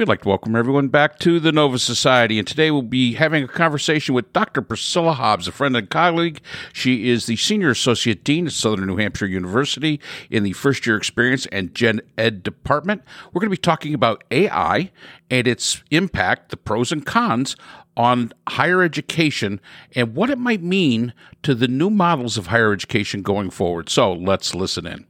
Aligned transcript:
We'd 0.00 0.08
like 0.08 0.22
to 0.22 0.28
welcome 0.28 0.56
everyone 0.56 0.88
back 0.88 1.18
to 1.18 1.38
the 1.38 1.52
Nova 1.52 1.78
Society, 1.78 2.38
and 2.38 2.48
today 2.48 2.70
we'll 2.70 2.80
be 2.80 3.12
having 3.12 3.44
a 3.44 3.46
conversation 3.46 4.14
with 4.14 4.32
Dr. 4.32 4.62
Priscilla 4.62 5.12
Hobbs, 5.12 5.46
a 5.46 5.52
friend 5.52 5.76
and 5.76 5.90
colleague. 5.90 6.40
She 6.72 7.10
is 7.10 7.26
the 7.26 7.36
Senior 7.36 7.68
Associate 7.68 8.24
Dean 8.24 8.46
at 8.46 8.54
Southern 8.54 8.86
New 8.86 8.96
Hampshire 8.96 9.26
University 9.26 10.00
in 10.30 10.42
the 10.42 10.54
First 10.54 10.86
Year 10.86 10.96
Experience 10.96 11.44
and 11.52 11.74
Gen 11.74 12.00
Ed 12.16 12.42
Department. 12.42 13.02
We're 13.26 13.40
going 13.40 13.50
to 13.50 13.58
be 13.58 13.58
talking 13.58 13.92
about 13.92 14.24
AI 14.30 14.90
and 15.30 15.46
its 15.46 15.82
impact, 15.90 16.48
the 16.48 16.56
pros 16.56 16.92
and 16.92 17.04
cons 17.04 17.54
on 17.94 18.32
higher 18.48 18.82
education, 18.82 19.60
and 19.94 20.14
what 20.14 20.30
it 20.30 20.38
might 20.38 20.62
mean 20.62 21.12
to 21.42 21.54
the 21.54 21.68
new 21.68 21.90
models 21.90 22.38
of 22.38 22.46
higher 22.46 22.72
education 22.72 23.20
going 23.20 23.50
forward. 23.50 23.90
So 23.90 24.14
let's 24.14 24.54
listen 24.54 24.86
in. 24.86 25.06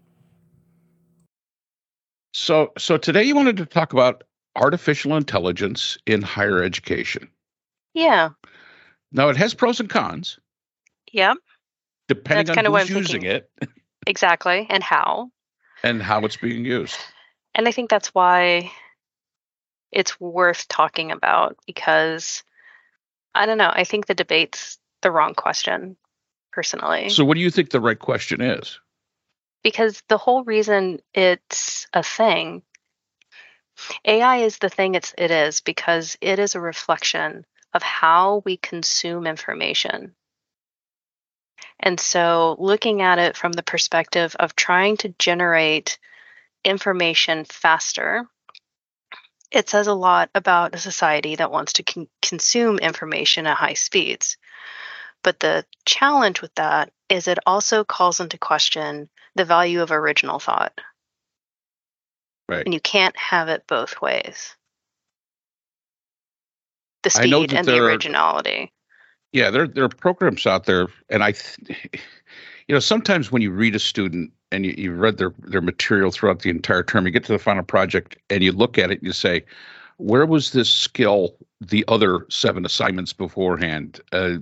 So, 2.32 2.72
so 2.77 2.96
today 2.96 3.22
you 3.22 3.36
wanted 3.36 3.57
to 3.59 3.66
talk 3.66 3.93
about 3.93 4.25
artificial 4.57 5.17
intelligence 5.17 5.98
in 6.07 6.23
higher 6.23 6.61
mm. 6.61 6.64
education. 6.64 7.29
Yeah. 7.95 8.30
Now 9.12 9.29
it 9.29 9.37
has 9.37 9.55
pros 9.55 9.80
and 9.80 9.88
cons. 9.88 10.38
Yeah. 11.12 11.34
Depending 12.09 12.47
That's 12.47 12.66
on 12.66 12.73
what 12.73 12.83
who's 12.83 12.91
I'm 12.91 12.97
using 12.97 13.21
thinking. 13.23 13.43
it 13.62 13.71
Exactly. 14.07 14.66
And 14.71 14.83
how. 14.83 15.30
and 15.83 16.02
how 16.02 16.24
it's 16.24 16.37
being 16.37 16.65
used. 16.65 16.97
And 17.55 17.69
I 17.69 17.73
think 17.73 17.91
that's 17.91 18.15
why 18.15 18.71
it's 19.93 20.21
worth 20.21 20.69
talking 20.69 21.10
about 21.10 21.57
because 21.66 22.45
I 23.35 23.46
don't 23.46 23.59
know. 23.59 23.71
I 23.73 23.85
think 23.85 24.07
the 24.07 24.15
debate's 24.15 24.79
the 25.02 25.10
wrong 25.10 25.35
question, 25.35 25.96
personally. 26.52 27.10
So, 27.10 27.24
what 27.24 27.35
do 27.35 27.41
you 27.41 27.51
think 27.51 27.71
the 27.71 27.80
right 27.80 27.98
question 27.98 28.41
is? 28.41 28.79
because 29.62 30.02
the 30.09 30.19
whole 30.19 30.45
reason 30.45 31.01
it's 31.15 31.87
a 31.93 32.02
thing 32.02 32.62
AI 34.05 34.39
is 34.39 34.59
the 34.59 34.69
thing 34.69 34.95
it's 34.95 35.15
it 35.16 35.30
is 35.30 35.61
because 35.61 36.16
it 36.21 36.38
is 36.38 36.55
a 36.55 36.61
reflection 36.61 37.45
of 37.73 37.83
how 37.83 38.43
we 38.45 38.57
consume 38.57 39.27
information. 39.27 40.15
And 41.79 41.99
so 41.99 42.57
looking 42.59 43.02
at 43.02 43.19
it 43.19 43.37
from 43.37 43.52
the 43.52 43.63
perspective 43.63 44.37
of 44.38 44.54
trying 44.54 44.99
to 44.99 45.15
generate 45.19 45.99
information 46.65 47.45
faster, 47.45 48.27
it 49.51 49.69
says 49.69 49.87
a 49.87 49.95
lot 49.95 50.30
about 50.35 50.74
a 50.74 50.79
society 50.79 51.37
that 51.37 51.51
wants 51.51 51.74
to 51.74 51.82
con- 51.82 52.09
consume 52.23 52.79
information 52.79 53.47
at 53.47 53.57
high 53.57 53.74
speeds. 53.74 54.37
But 55.23 55.41
the 55.41 55.66
challenge 55.85 56.41
with 56.41 56.54
that 56.54 56.93
is 57.09 57.29
it 57.29 57.38
also 57.47 57.85
calls 57.85 58.21
into 58.21 58.38
question 58.38 59.09
the 59.35 59.45
value 59.45 59.82
of 59.82 59.91
original 59.91 60.38
thought. 60.38 60.80
Right. 62.51 62.65
And 62.65 62.74
you 62.74 62.80
can't 62.80 63.16
have 63.16 63.48
it 63.48 63.65
both 63.68 64.00
ways. 64.03 64.56
The 67.04 67.10
speed 67.10 67.53
and 67.54 67.66
the 67.66 67.72
there 67.72 67.84
are- 67.84 67.87
originality. 67.91 68.72
Yeah, 69.32 69.50
there 69.50 69.69
there 69.69 69.84
are 69.84 69.88
programs 69.88 70.44
out 70.44 70.65
there, 70.65 70.88
and 71.09 71.22
I, 71.22 71.34
you 71.69 72.75
know, 72.75 72.81
sometimes 72.81 73.31
when 73.31 73.42
you 73.42 73.53
read 73.53 73.76
a 73.76 73.78
student 73.78 74.32
and 74.50 74.66
you, 74.66 74.75
you've 74.76 74.98
read 74.98 75.19
their 75.19 75.32
their 75.38 75.60
material 75.60 76.10
throughout 76.10 76.41
the 76.41 76.50
entire 76.50 76.82
term, 76.82 77.06
you 77.06 77.12
get 77.12 77.22
to 77.26 77.32
the 77.32 77.38
final 77.38 77.62
project 77.62 78.16
and 78.28 78.42
you 78.42 78.50
look 78.50 78.76
at 78.76 78.91
it 78.91 78.98
and 78.98 79.06
you 79.06 79.12
say, 79.12 79.44
where 79.98 80.26
was 80.26 80.50
this 80.50 80.69
skill 80.69 81.37
the 81.60 81.84
other 81.87 82.26
seven 82.28 82.66
assignments 82.66 83.12
beforehand? 83.12 84.00
Uh, 84.10 84.38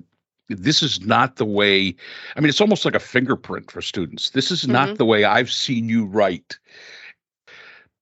this 0.48 0.82
is 0.82 1.02
not 1.04 1.36
the 1.36 1.44
way. 1.44 1.94
I 2.34 2.40
mean, 2.40 2.48
it's 2.48 2.60
almost 2.62 2.86
like 2.86 2.94
a 2.94 2.98
fingerprint 3.00 3.70
for 3.70 3.82
students. 3.82 4.30
This 4.30 4.50
is 4.50 4.66
not 4.66 4.88
Mhm. 4.88 4.96
the 4.96 5.04
way 5.04 5.24
I've 5.24 5.52
seen 5.52 5.90
you 5.90 6.06
write. 6.06 6.58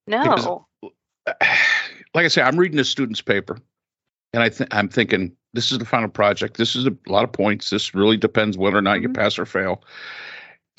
Because- 0.07 0.45
No. 0.45 0.65
like 2.13 2.25
I 2.25 2.27
say, 2.29 2.41
I'm 2.41 2.57
reading 2.57 2.79
a 2.79 2.83
student's 2.85 3.21
paper, 3.21 3.57
and 4.33 4.41
I 4.41 4.49
think 4.49 4.73
I'm 4.73 4.89
thinking 4.89 5.35
this 5.53 5.71
is 5.71 5.77
the 5.79 5.85
final 5.85 6.09
project. 6.09 6.57
This 6.57 6.75
is 6.75 6.85
a 6.87 6.95
lot 7.07 7.23
of 7.23 7.31
points. 7.31 7.69
This 7.69 7.93
really 7.93 8.17
depends 8.17 8.57
whether 8.57 8.77
or 8.77 8.81
not 8.81 9.01
you 9.01 9.09
Mhm. 9.09 9.15
pass 9.15 9.37
or 9.37 9.45
fail. 9.45 9.83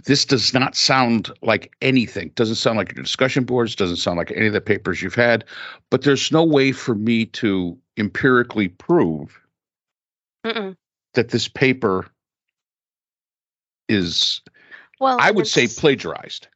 This 0.04 0.24
does 0.24 0.54
not 0.54 0.76
sound 0.76 1.30
like 1.42 1.74
anything. 1.82 2.30
Doesn't 2.36 2.54
sound 2.56 2.78
like 2.78 2.94
your 2.94 3.02
discussion 3.02 3.44
boards. 3.44 3.74
Doesn't 3.74 3.96
sound 3.96 4.16
like 4.16 4.30
any 4.30 4.46
of 4.46 4.52
the 4.52 4.60
papers 4.60 5.02
you've 5.02 5.14
had. 5.16 5.44
But 5.90 6.02
there's 6.02 6.30
no 6.30 6.44
way 6.44 6.70
for 6.70 6.94
me 6.94 7.26
to 7.26 7.76
empirically 7.96 8.68
prove 8.68 9.40
Mm-mm. 10.46 10.76
that 11.14 11.30
this 11.30 11.48
paper 11.48 12.06
is, 13.88 14.40
Well, 15.00 15.16
I 15.20 15.30
would 15.32 15.46
say, 15.48 15.66
plagiarized. 15.66 16.46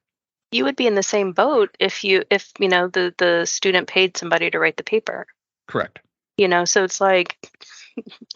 You 0.52 0.64
would 0.64 0.76
be 0.76 0.86
in 0.86 0.94
the 0.94 1.02
same 1.02 1.32
boat 1.32 1.74
if 1.80 2.04
you 2.04 2.24
if 2.30 2.52
you 2.58 2.68
know 2.68 2.88
the 2.88 3.14
the 3.18 3.46
student 3.46 3.88
paid 3.88 4.16
somebody 4.16 4.50
to 4.50 4.58
write 4.58 4.76
the 4.76 4.84
paper. 4.84 5.26
Correct. 5.66 6.00
You 6.36 6.48
know, 6.48 6.64
so 6.64 6.84
it's 6.84 7.00
like 7.00 7.36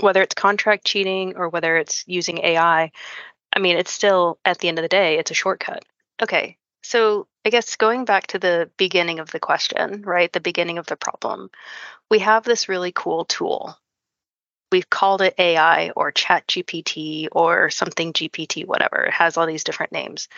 whether 0.01 0.23
it's 0.23 0.35
contract 0.35 0.85
cheating 0.85 1.37
or 1.37 1.49
whether 1.49 1.77
it's 1.77 2.05
using 2.07 2.39
AI, 2.39 2.91
I 3.55 3.59
mean, 3.59 3.77
it's 3.77 3.93
still 3.93 4.39
at 4.45 4.59
the 4.59 4.69
end 4.69 4.79
of 4.79 4.83
the 4.83 4.89
day, 4.89 5.19
it's 5.19 5.31
a 5.31 5.35
shortcut. 5.35 5.85
Okay. 6.23 6.59
So 6.83 7.27
I 7.45 7.51
guess 7.51 7.77
going 7.77 8.05
back 8.05 8.29
to 8.29 8.39
the 8.39 8.71
beginning 8.77 9.19
of 9.19 9.31
the 9.31 9.41
question, 9.41 10.03
right? 10.03 10.33
The 10.33 10.41
beginning 10.41 10.79
of 10.79 10.87
the 10.87 10.97
problem, 10.97 11.51
we 12.11 12.21
have 12.21 12.45
this 12.45 12.69
really 12.69 12.93
cool 12.93 13.25
tool. 13.25 13.77
We've 14.71 14.89
called 14.89 15.23
it 15.23 15.35
AI 15.39 15.91
or 15.91 16.13
Chat 16.13 16.47
GPT 16.47 17.29
or 17.33 17.71
something 17.71 18.13
GPT, 18.13 18.67
whatever. 18.67 19.05
It 19.05 19.15
has 19.15 19.37
all 19.37 19.47
these 19.47 19.65
different 19.65 19.93
names. 19.93 20.29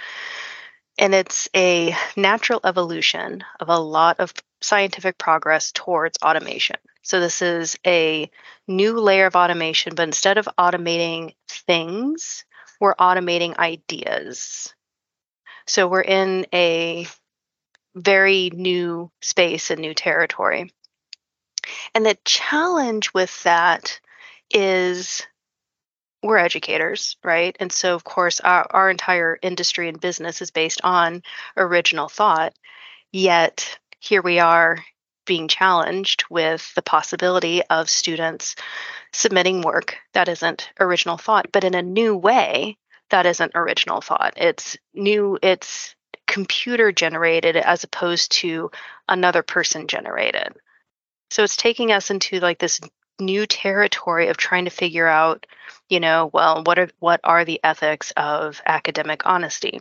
And 0.99 1.15
it's 1.15 1.49
a 1.55 1.95
natural 2.17 2.61
evolution 2.65 3.45
of 3.61 3.69
a 3.69 3.79
lot 3.79 4.19
of 4.19 4.35
scientific 4.61 5.17
progress 5.17 5.71
towards 5.73 6.19
automation. 6.25 6.77
So 7.03 7.21
this 7.21 7.41
is 7.41 7.79
a 7.87 8.29
new 8.67 8.99
layer 8.99 9.27
of 9.27 9.37
automation, 9.37 9.95
but 9.95 10.03
instead 10.03 10.39
of 10.39 10.49
automating 10.59 11.35
things, 11.49 12.45
we're 12.81 12.97
automating 12.97 13.57
ideas. 13.57 14.75
So 15.67 15.87
we're 15.87 16.03
in 16.03 16.47
a 16.53 17.07
very 17.95 18.51
new 18.53 19.11
space 19.23 19.71
and 19.71 19.81
new 19.81 19.95
territory. 19.95 20.73
And 21.95 22.05
the 22.05 22.19
challenge 22.25 23.15
with 23.15 23.43
that 23.45 24.01
is 24.51 25.27
we're 26.23 26.39
educators, 26.39 27.17
right? 27.23 27.57
And 27.61 27.73
so, 27.73 27.95
of 27.95 28.05
course, 28.05 28.41
our, 28.41 28.67
our 28.71 28.91
entire 28.91 29.39
industry 29.41 29.89
and 29.89 30.01
business 30.01 30.43
is 30.43 30.51
based 30.51 30.81
on 30.83 31.23
original 31.57 32.09
thought. 32.09 32.55
Yet, 33.13 33.79
here 34.01 34.23
we 34.23 34.39
are 34.39 34.79
being 35.27 35.47
challenged 35.47 36.25
with 36.31 36.75
the 36.75 36.83
possibility 36.83 37.63
of 37.65 37.91
students 37.91 38.57
submitting 39.13 39.61
work 39.61 39.97
that 40.15 40.29
isn't 40.29 40.71
original 40.81 41.19
thought, 41.19 41.53
but 41.53 41.65
in 41.65 41.75
a 41.75 41.83
new 41.83 42.17
way 42.17 42.77
that 43.11 43.27
isn't 43.27 43.53
original 43.55 44.01
thought. 44.01 44.35
It's 44.37 44.77
new, 44.95 45.39
it's 45.43 45.95
computer 46.27 46.93
generated 46.93 47.57
as 47.57 47.85
opposed 47.85 48.33
to 48.33 48.71
another 49.09 49.43
person 49.43 49.87
generated. 49.87 50.55
So 51.31 51.45
it's 51.45 51.57
taking 51.57 51.93
us 51.93 52.11
into 52.11 52.41
like 52.41 52.59
this 52.59 52.81
new 53.21 53.47
territory 53.47 54.29
of 54.29 54.37
trying 54.37 54.65
to 54.65 54.71
figure 54.71 55.07
out, 55.07 55.47
you 55.89 56.01
know, 56.01 56.31
well, 56.33 56.63
what 56.65 56.79
are 56.79 56.89
what 56.99 57.21
are 57.25 57.45
the 57.45 57.61
ethics 57.63 58.13
of 58.17 58.61
academic 58.67 59.27
honesty? 59.27 59.81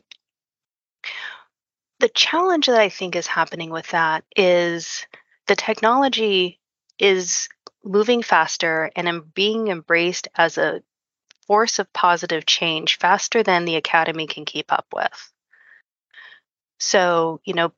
The 2.00 2.09
challenge 2.09 2.68
that 2.68 2.80
I 2.80 2.90
think 2.90 3.16
is 3.16 3.28
happening 3.28 3.70
with 3.70 3.88
that 3.88 4.24
is 4.36 5.06
the 5.48 5.56
technology 5.56 6.59
is 7.00 7.50
moving 7.84 8.22
faster 8.22 8.92
and 8.96 9.34
being 9.34 9.69
embraced 9.69 10.28
as 10.36 10.58
a 10.58 10.81
force 11.48 11.80
of 11.80 11.92
positive 11.94 12.46
change 12.46 12.98
faster 12.98 13.42
than 13.42 13.66
the 13.66 13.78
academy 13.78 14.28
can 14.28 14.46
keep 14.46 14.72
up 14.72 14.86
with. 14.94 15.31
So, 16.80 17.40
you 17.46 17.54
know, 17.54 17.72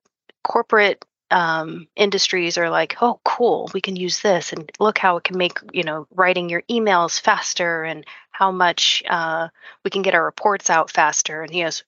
corporate 0.44 1.06
um, 1.32 1.88
industries 1.96 2.58
are 2.58 2.70
like, 2.70 2.98
oh, 3.02 3.20
cool, 3.24 3.70
we 3.74 3.82
can 3.82 3.96
use 3.96 4.22
this, 4.22 4.52
and 4.52 4.72
look 4.80 4.98
how 4.98 5.18
it 5.18 5.24
can 5.24 5.38
make 5.38 5.60
you 5.74 5.84
know 5.84 6.08
writing 6.12 6.50
your 6.50 6.64
emails 6.64 7.20
faster, 7.20 7.84
and 7.84 8.06
how 8.32 8.52
much 8.52 9.04
uh, 9.10 9.50
we 9.84 9.92
can 9.92 10.02
get 10.02 10.16
our 10.16 10.26
reports 10.26 10.70
out 10.70 10.92
faster. 10.92 11.42
And 11.42 11.54
yes, 11.54 11.84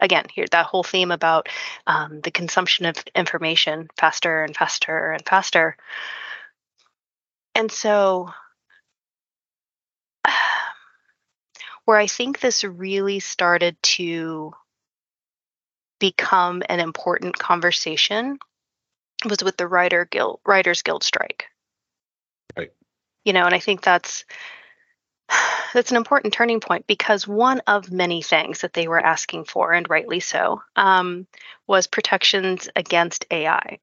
again, 0.00 0.26
here 0.32 0.46
that 0.50 0.66
whole 0.66 0.82
theme 0.82 1.10
about 1.10 1.48
um, 1.86 2.20
the 2.22 2.30
consumption 2.30 2.86
of 2.86 2.96
information 3.14 3.88
faster 3.98 4.44
and 4.44 4.56
faster 4.56 5.12
and 5.12 5.24
faster. 5.26 5.76
And 7.54 7.70
so, 7.72 8.30
where 11.84 11.98
I 11.98 12.06
think 12.06 12.40
this 12.40 12.64
really 12.64 13.20
started 13.20 13.76
to 13.82 14.52
become 15.98 16.62
an 16.68 16.80
important 16.80 17.38
conversation 17.38 18.38
was 19.24 19.42
with 19.42 19.56
the 19.56 19.66
writer 19.66 20.04
guild 20.04 20.40
writers 20.46 20.82
guild 20.82 21.02
strike 21.02 21.46
Right. 22.56 22.72
you 23.24 23.32
know 23.32 23.44
and 23.44 23.54
i 23.54 23.58
think 23.58 23.82
that's 23.82 24.24
that's 25.74 25.90
an 25.90 25.96
important 25.96 26.32
turning 26.32 26.60
point 26.60 26.86
because 26.86 27.26
one 27.26 27.60
of 27.66 27.90
many 27.90 28.22
things 28.22 28.60
that 28.60 28.72
they 28.72 28.88
were 28.88 29.00
asking 29.04 29.44
for, 29.44 29.72
and 29.72 29.88
rightly 29.88 30.20
so, 30.20 30.62
um, 30.76 31.26
was 31.66 31.86
protections 31.86 32.68
against 32.76 33.26
AI, 33.30 33.78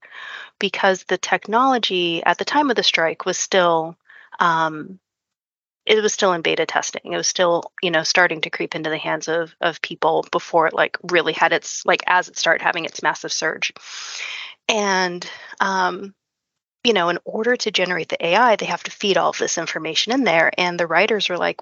because 0.60 1.04
the 1.04 1.18
technology 1.18 2.24
at 2.24 2.38
the 2.38 2.46
time 2.46 2.70
of 2.70 2.76
the 2.76 2.84
strike 2.84 3.26
was 3.26 3.38
still. 3.38 3.96
Um, 4.40 5.00
it 5.86 6.02
was 6.02 6.14
still 6.14 6.32
in 6.32 6.42
beta 6.42 6.66
testing. 6.66 7.12
It 7.12 7.18
was 7.18 7.28
still, 7.28 7.74
you 7.82 7.92
know, 7.92 8.04
starting 8.04 8.40
to 8.42 8.50
creep 8.50 8.74
into 8.74 8.90
the 8.90 8.98
hands 8.98 9.28
of 9.28 9.54
of 9.60 9.82
people 9.82 10.26
before 10.32 10.68
it 10.68 10.74
like 10.74 10.98
really 11.12 11.34
had 11.34 11.52
its 11.52 11.86
like 11.86 12.02
as 12.08 12.30
it 12.30 12.38
started 12.38 12.64
having 12.64 12.86
its 12.86 13.04
massive 13.04 13.34
surge. 13.34 13.74
And 14.68 15.28
um, 15.60 16.14
you 16.84 16.94
know, 16.94 17.10
in 17.10 17.20
order 17.24 17.56
to 17.56 17.72
generate 17.72 18.10
the 18.10 18.26
AI, 18.26 18.56
they 18.56 18.66
have 18.66 18.84
to 18.84 18.92
feed 18.92 19.18
all 19.18 19.30
of 19.30 19.38
this 19.38 19.58
information 19.58 20.12
in 20.12 20.24
there. 20.24 20.52
And 20.58 20.78
the 20.78 20.88
writers 20.88 21.30
were 21.30 21.38
like, 21.38 21.62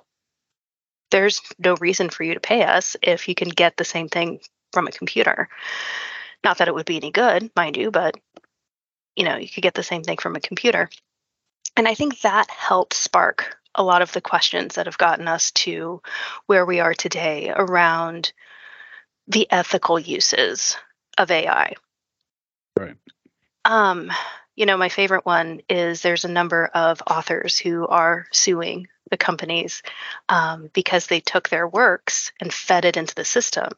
there's 1.11 1.41
no 1.59 1.75
reason 1.75 2.09
for 2.09 2.23
you 2.23 2.33
to 2.33 2.39
pay 2.39 2.63
us 2.63 2.95
if 3.01 3.27
you 3.27 3.35
can 3.35 3.49
get 3.49 3.77
the 3.77 3.85
same 3.85 4.07
thing 4.07 4.39
from 4.73 4.87
a 4.87 4.91
computer. 4.91 5.49
Not 6.43 6.57
that 6.57 6.67
it 6.67 6.73
would 6.73 6.85
be 6.85 6.95
any 6.95 7.11
good, 7.11 7.51
mind 7.55 7.77
you, 7.77 7.91
but 7.91 8.17
you 9.15 9.25
know, 9.25 9.37
you 9.37 9.49
could 9.49 9.61
get 9.61 9.73
the 9.73 9.83
same 9.83 10.03
thing 10.03 10.17
from 10.17 10.35
a 10.35 10.39
computer. 10.39 10.89
And 11.77 11.87
I 11.87 11.93
think 11.93 12.21
that 12.21 12.49
helped 12.49 12.93
spark 12.93 13.57
a 13.75 13.83
lot 13.83 14.01
of 14.01 14.11
the 14.13 14.21
questions 14.21 14.75
that 14.75 14.85
have 14.85 14.97
gotten 14.97 15.27
us 15.27 15.51
to 15.51 16.01
where 16.47 16.65
we 16.65 16.79
are 16.79 16.93
today 16.93 17.53
around 17.55 18.33
the 19.27 19.47
ethical 19.51 19.99
uses 19.99 20.77
of 21.17 21.29
AI. 21.29 21.73
Right. 22.81 22.97
Um, 23.65 24.11
you 24.55 24.65
know, 24.65 24.77
my 24.77 24.89
favorite 24.89 25.25
one 25.25 25.61
is 25.69 26.01
there's 26.01 26.25
a 26.25 26.31
number 26.31 26.65
of 26.65 27.01
authors 27.09 27.57
who 27.57 27.87
are 27.87 28.25
suing 28.31 28.87
the 29.09 29.17
companies 29.17 29.83
um, 30.29 30.69
because 30.73 31.07
they 31.07 31.19
took 31.19 31.49
their 31.49 31.67
works 31.67 32.31
and 32.39 32.53
fed 32.53 32.85
it 32.85 32.97
into 32.97 33.13
the 33.13 33.25
system 33.25 33.69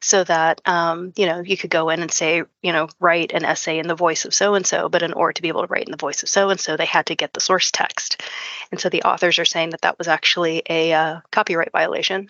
so 0.00 0.24
that 0.24 0.60
um, 0.66 1.12
you 1.16 1.26
know 1.26 1.40
you 1.40 1.56
could 1.56 1.70
go 1.70 1.90
in 1.90 2.00
and 2.00 2.10
say 2.10 2.42
you 2.62 2.72
know 2.72 2.88
write 3.00 3.32
an 3.32 3.44
essay 3.44 3.78
in 3.78 3.88
the 3.88 3.94
voice 3.94 4.24
of 4.24 4.32
so 4.32 4.54
and 4.54 4.66
so 4.66 4.88
but 4.88 5.02
in 5.02 5.12
order 5.12 5.32
to 5.32 5.42
be 5.42 5.48
able 5.48 5.62
to 5.62 5.66
write 5.66 5.86
in 5.86 5.90
the 5.90 5.96
voice 5.96 6.22
of 6.22 6.28
so 6.28 6.50
and 6.50 6.60
so 6.60 6.76
they 6.76 6.86
had 6.86 7.06
to 7.06 7.16
get 7.16 7.32
the 7.32 7.40
source 7.40 7.70
text. 7.70 8.22
And 8.70 8.80
so 8.80 8.88
the 8.88 9.02
authors 9.02 9.38
are 9.38 9.44
saying 9.44 9.70
that 9.70 9.82
that 9.82 9.98
was 9.98 10.08
actually 10.08 10.62
a 10.68 10.92
uh, 10.92 11.20
copyright 11.30 11.72
violation. 11.72 12.28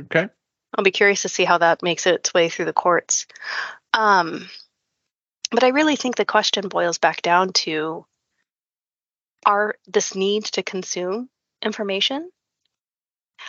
Okay. 0.00 0.28
I'll 0.76 0.84
be 0.84 0.90
curious 0.90 1.22
to 1.22 1.28
see 1.28 1.44
how 1.44 1.58
that 1.58 1.82
makes 1.82 2.06
its 2.06 2.34
way 2.34 2.48
through 2.48 2.64
the 2.64 2.72
courts. 2.72 3.26
Um, 3.92 4.48
but 5.54 5.64
i 5.64 5.68
really 5.68 5.96
think 5.96 6.16
the 6.16 6.24
question 6.24 6.68
boils 6.68 6.98
back 6.98 7.22
down 7.22 7.52
to 7.52 8.04
are 9.44 9.76
this 9.86 10.14
need 10.14 10.44
to 10.44 10.62
consume 10.62 11.28
information? 11.62 12.30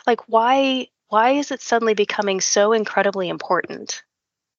Like 0.05 0.27
why 0.27 0.87
why 1.07 1.31
is 1.31 1.51
it 1.51 1.61
suddenly 1.61 1.93
becoming 1.93 2.41
so 2.41 2.73
incredibly 2.73 3.29
important 3.29 4.03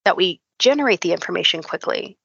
that 0.05 0.17
we 0.17 0.39
generate 0.59 1.01
the 1.01 1.11
information 1.13 1.61
quickly? 1.61 2.17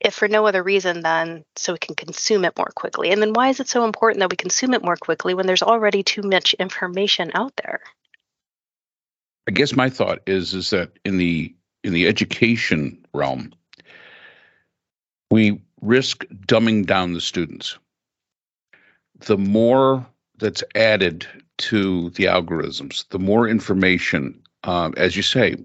If 0.00 0.14
for 0.14 0.28
no 0.28 0.46
other 0.46 0.62
reason 0.62 1.00
than 1.00 1.44
so 1.56 1.72
we 1.72 1.78
can 1.78 1.96
consume 1.96 2.44
it 2.44 2.56
more 2.56 2.70
quickly. 2.74 3.10
And 3.10 3.20
then 3.20 3.32
why 3.32 3.48
is 3.48 3.58
it 3.58 3.68
so 3.68 3.84
important 3.84 4.20
that 4.20 4.30
we 4.30 4.36
consume 4.36 4.72
it 4.74 4.84
more 4.84 4.96
quickly 4.96 5.34
when 5.34 5.46
there's 5.46 5.62
already 5.62 6.04
too 6.04 6.22
much 6.22 6.54
information 6.54 7.32
out 7.34 7.52
there? 7.62 7.80
I 9.48 9.50
guess 9.50 9.74
my 9.74 9.90
thought 9.90 10.20
is 10.26 10.54
is 10.54 10.70
that 10.70 10.92
in 11.04 11.16
the 11.16 11.54
in 11.82 11.92
the 11.92 12.06
education 12.06 13.04
realm 13.12 13.52
we 15.30 15.60
risk 15.80 16.24
dumbing 16.46 16.86
down 16.86 17.12
the 17.12 17.20
students 17.20 17.78
the 19.20 19.38
more 19.38 20.06
that's 20.38 20.62
added 20.74 21.26
to 21.58 22.10
the 22.10 22.24
algorithms, 22.24 23.08
the 23.08 23.18
more 23.18 23.48
information, 23.48 24.40
um, 24.64 24.94
as 24.96 25.16
you 25.16 25.22
say, 25.22 25.56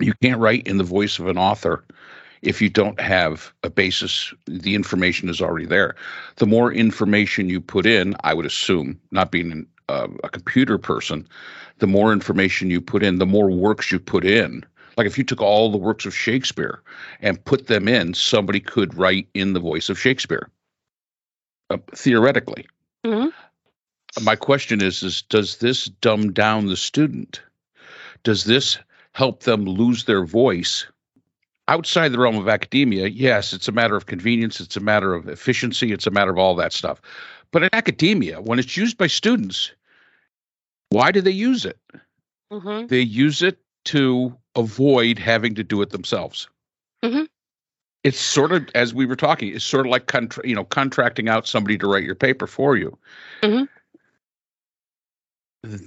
you 0.00 0.12
can't 0.22 0.40
write 0.40 0.66
in 0.66 0.78
the 0.78 0.84
voice 0.84 1.18
of 1.18 1.26
an 1.26 1.38
author 1.38 1.84
if 2.42 2.62
you 2.62 2.68
don't 2.68 3.00
have 3.00 3.52
a 3.64 3.70
basis. 3.70 4.32
The 4.46 4.74
information 4.74 5.28
is 5.28 5.40
already 5.40 5.66
there. 5.66 5.96
The 6.36 6.46
more 6.46 6.72
information 6.72 7.48
you 7.48 7.60
put 7.60 7.86
in, 7.86 8.14
I 8.22 8.34
would 8.34 8.46
assume, 8.46 9.00
not 9.10 9.32
being 9.32 9.66
uh, 9.88 10.08
a 10.22 10.28
computer 10.28 10.78
person, 10.78 11.26
the 11.78 11.86
more 11.86 12.12
information 12.12 12.70
you 12.70 12.80
put 12.80 13.02
in, 13.02 13.18
the 13.18 13.26
more 13.26 13.50
works 13.50 13.90
you 13.90 13.98
put 13.98 14.24
in. 14.24 14.64
Like 14.98 15.06
if 15.06 15.16
you 15.16 15.22
took 15.22 15.40
all 15.40 15.70
the 15.70 15.78
works 15.78 16.06
of 16.06 16.14
Shakespeare 16.14 16.82
and 17.20 17.42
put 17.44 17.68
them 17.68 17.86
in, 17.86 18.14
somebody 18.14 18.58
could 18.58 18.98
write 18.98 19.28
in 19.32 19.52
the 19.52 19.60
voice 19.60 19.88
of 19.88 19.98
Shakespeare 19.98 20.50
uh, 21.70 21.78
theoretically. 21.94 22.66
Mm-hmm. 23.06 24.24
My 24.24 24.34
question 24.34 24.82
is: 24.82 25.04
Is 25.04 25.22
does 25.22 25.58
this 25.58 25.84
dumb 25.84 26.32
down 26.32 26.66
the 26.66 26.76
student? 26.76 27.40
Does 28.24 28.44
this 28.44 28.76
help 29.12 29.44
them 29.44 29.64
lose 29.66 30.04
their 30.04 30.24
voice? 30.24 30.86
Outside 31.68 32.08
the 32.10 32.18
realm 32.18 32.36
of 32.36 32.48
academia, 32.48 33.06
yes, 33.06 33.52
it's 33.52 33.68
a 33.68 33.72
matter 33.72 33.94
of 33.94 34.06
convenience, 34.06 34.58
it's 34.58 34.76
a 34.76 34.80
matter 34.80 35.14
of 35.14 35.28
efficiency, 35.28 35.92
it's 35.92 36.06
a 36.06 36.10
matter 36.10 36.30
of 36.30 36.38
all 36.38 36.56
that 36.56 36.72
stuff. 36.72 37.00
But 37.52 37.62
in 37.62 37.68
academia, 37.72 38.40
when 38.40 38.58
it's 38.58 38.76
used 38.76 38.96
by 38.96 39.06
students, 39.06 39.70
why 40.88 41.12
do 41.12 41.20
they 41.20 41.30
use 41.30 41.66
it? 41.66 41.78
Mm-hmm. 42.50 42.86
They 42.86 43.00
use 43.00 43.42
it 43.42 43.58
to 43.84 44.36
avoid 44.58 45.18
having 45.18 45.54
to 45.54 45.64
do 45.64 45.80
it 45.80 45.90
themselves. 45.90 46.48
Mm-hmm 47.02 47.24
it's 48.04 48.20
sort 48.20 48.52
of 48.52 48.68
as 48.74 48.94
we 48.94 49.06
were 49.06 49.16
talking 49.16 49.54
it's 49.54 49.64
sort 49.64 49.86
of 49.86 49.90
like 49.90 50.06
contra- 50.06 50.46
you 50.46 50.54
know 50.54 50.64
contracting 50.64 51.28
out 51.28 51.46
somebody 51.46 51.76
to 51.76 51.86
write 51.86 52.04
your 52.04 52.14
paper 52.14 52.46
for 52.46 52.76
you 52.76 52.96
mm-hmm. 53.42 53.64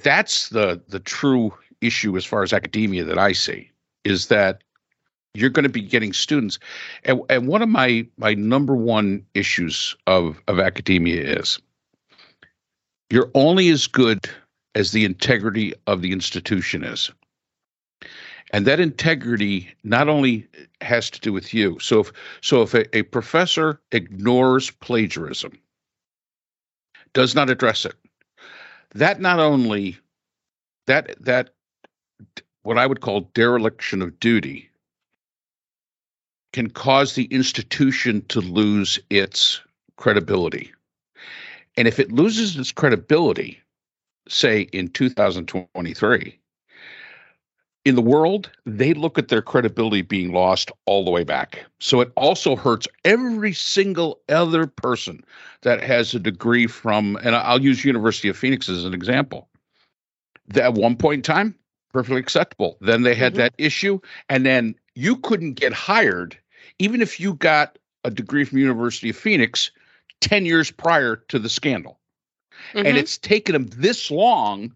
that's 0.03 0.50
the 0.50 0.81
the 0.89 1.00
true 1.00 1.53
issue 1.81 2.15
as 2.18 2.25
far 2.25 2.44
as 2.44 2.53
academia 2.53 3.03
that 3.03 3.18
i 3.18 3.31
see 3.31 3.69
is 4.03 4.27
that 4.27 4.63
you're 5.33 5.50
going 5.50 5.63
to 5.63 5.69
be 5.69 5.81
getting 5.81 6.12
students 6.12 6.59
and, 7.06 7.21
and 7.29 7.47
one 7.47 7.62
of 7.62 7.69
my 7.69 8.06
my 8.17 8.33
number 8.33 8.75
one 8.75 9.25
issues 9.33 9.95
of 10.07 10.41
of 10.47 10.59
academia 10.59 11.39
is 11.39 11.59
you're 13.09 13.31
only 13.35 13.69
as 13.69 13.88
good 13.88 14.29
as 14.75 14.91
the 14.91 15.06
integrity 15.06 15.74
of 15.88 16.01
the 16.01 16.12
institution 16.12 16.83
is 16.83 17.12
and 18.51 18.68
that 18.68 18.80
integrity 18.80 19.74
not 19.83 20.07
only 20.09 20.48
has 20.81 21.09
to 21.09 21.19
do 21.19 21.33
with 21.33 21.53
you. 21.53 21.80
So 21.80 22.01
if 22.01 22.12
so 22.42 22.62
if 22.62 22.74
a, 22.74 22.98
a 22.98 23.03
professor 23.03 23.81
ignores 23.92 24.71
plagiarism 24.71 25.57
does 27.13 27.36
not 27.36 27.50
address 27.50 27.86
it 27.86 27.95
that 28.95 29.21
not 29.21 29.39
only 29.39 29.98
that 30.88 31.15
that 31.24 31.51
what 32.63 32.77
i 32.77 32.86
would 32.86 33.01
call 33.01 33.21
dereliction 33.33 34.01
of 34.01 34.19
duty 34.19 34.69
can 36.53 36.69
cause 36.69 37.15
the 37.15 37.25
institution 37.25 38.24
to 38.27 38.42
lose 38.42 39.00
its 39.09 39.62
credibility. 39.95 40.71
And 41.77 41.88
if 41.88 42.00
it 42.00 42.12
loses 42.12 42.58
its 42.58 42.72
credibility 42.72 43.62
say 44.27 44.62
in 44.74 44.89
2023 44.89 46.38
in 47.83 47.95
the 47.95 48.01
world, 48.01 48.50
they 48.65 48.93
look 48.93 49.17
at 49.17 49.29
their 49.29 49.41
credibility 49.41 50.01
being 50.01 50.33
lost 50.33 50.71
all 50.85 51.03
the 51.03 51.11
way 51.11 51.23
back. 51.23 51.65
So 51.79 52.01
it 52.01 52.11
also 52.15 52.55
hurts 52.55 52.88
every 53.05 53.53
single 53.53 54.19
other 54.29 54.67
person 54.67 55.23
that 55.61 55.81
has 55.81 56.13
a 56.13 56.19
degree 56.19 56.67
from, 56.67 57.17
and 57.23 57.35
I'll 57.35 57.61
use 57.61 57.83
University 57.83 58.29
of 58.29 58.38
Phoenix 58.38 58.69
as 58.69 58.85
an 58.85 58.93
example. 58.93 59.47
That 60.50 60.65
at 60.65 60.73
one 60.73 60.95
point 60.95 61.19
in 61.19 61.23
time, 61.23 61.55
perfectly 61.91 62.19
acceptable. 62.19 62.77
Then 62.81 63.01
they 63.01 63.15
had 63.15 63.33
mm-hmm. 63.33 63.41
that 63.41 63.53
issue, 63.57 64.00
and 64.29 64.45
then 64.45 64.75
you 64.95 65.17
couldn't 65.17 65.53
get 65.53 65.73
hired 65.73 66.38
even 66.81 67.00
if 67.00 67.19
you 67.19 67.35
got 67.35 67.77
a 68.03 68.09
degree 68.09 68.43
from 68.43 68.57
University 68.57 69.11
of 69.11 69.15
Phoenix 69.15 69.69
10 70.21 70.45
years 70.45 70.71
prior 70.71 71.15
to 71.27 71.38
the 71.38 71.50
scandal. 71.50 72.00
Mm-hmm. 72.73 72.88
And 72.88 72.97
it's 72.97 73.19
taken 73.19 73.53
them 73.53 73.67
this 73.67 74.09
long 74.09 74.73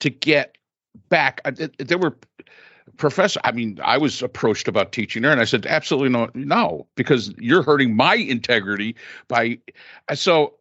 to 0.00 0.10
get 0.10 0.56
back. 1.08 1.40
Uh, 1.44 1.52
there 1.78 1.98
were 1.98 2.16
professor. 2.96 3.40
I 3.44 3.52
mean, 3.52 3.78
I 3.82 3.98
was 3.98 4.22
approached 4.22 4.68
about 4.68 4.92
teaching 4.92 5.22
there, 5.22 5.32
and 5.32 5.40
I 5.40 5.44
said, 5.44 5.66
absolutely 5.66 6.10
no, 6.10 6.30
no, 6.34 6.86
because 6.96 7.32
you're 7.38 7.62
hurting 7.62 7.94
my 7.94 8.14
integrity 8.14 8.96
by. 9.28 9.58
So, 10.14 10.54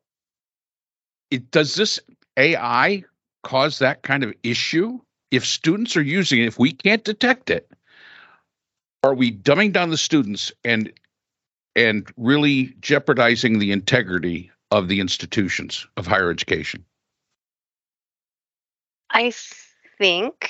it 1.31 1.51
does 1.51 1.75
this 1.75 1.99
AI 2.37 3.03
cause 3.43 3.79
that 3.79 4.03
kind 4.03 4.23
of 4.23 4.33
issue? 4.43 4.99
If 5.31 5.45
students 5.45 5.95
are 5.95 6.01
using 6.01 6.41
it, 6.41 6.47
if 6.47 6.57
we 6.57 6.71
can't 6.71 7.03
detect 7.03 7.49
it, 7.49 7.71
are 9.03 9.13
we 9.13 9.31
dumbing 9.31 9.73
down 9.73 9.89
the 9.89 9.97
students 9.97 10.51
and 10.63 10.91
and 11.75 12.11
really 12.17 12.73
jeopardizing 12.81 13.59
the 13.59 13.71
integrity 13.71 14.51
of 14.71 14.87
the 14.87 14.99
institutions 14.99 15.85
of 15.97 16.07
higher 16.07 16.29
education? 16.29 16.83
I 19.11 19.31
think 19.99 20.49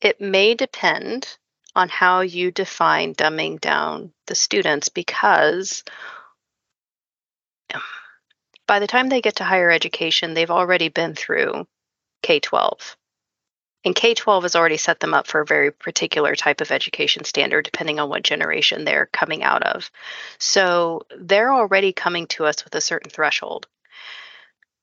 it 0.00 0.20
may 0.20 0.54
depend 0.54 1.36
on 1.76 1.88
how 1.88 2.20
you 2.20 2.50
define 2.50 3.14
dumbing 3.14 3.60
down 3.60 4.12
the 4.26 4.34
students 4.34 4.88
because 4.88 5.84
by 8.66 8.78
the 8.78 8.86
time 8.86 9.08
they 9.08 9.20
get 9.20 9.36
to 9.36 9.44
higher 9.44 9.70
education, 9.70 10.34
they've 10.34 10.50
already 10.50 10.88
been 10.88 11.14
through 11.14 11.66
K 12.22 12.40
12. 12.40 12.96
And 13.84 13.94
K 13.94 14.14
12 14.14 14.44
has 14.44 14.56
already 14.56 14.76
set 14.76 15.00
them 15.00 15.12
up 15.12 15.26
for 15.26 15.40
a 15.40 15.46
very 15.46 15.72
particular 15.72 16.36
type 16.36 16.60
of 16.60 16.70
education 16.70 17.24
standard, 17.24 17.64
depending 17.64 17.98
on 17.98 18.08
what 18.08 18.22
generation 18.22 18.84
they're 18.84 19.10
coming 19.12 19.42
out 19.42 19.62
of. 19.64 19.90
So 20.38 21.02
they're 21.18 21.52
already 21.52 21.92
coming 21.92 22.28
to 22.28 22.46
us 22.46 22.64
with 22.64 22.74
a 22.74 22.80
certain 22.80 23.10
threshold. 23.10 23.66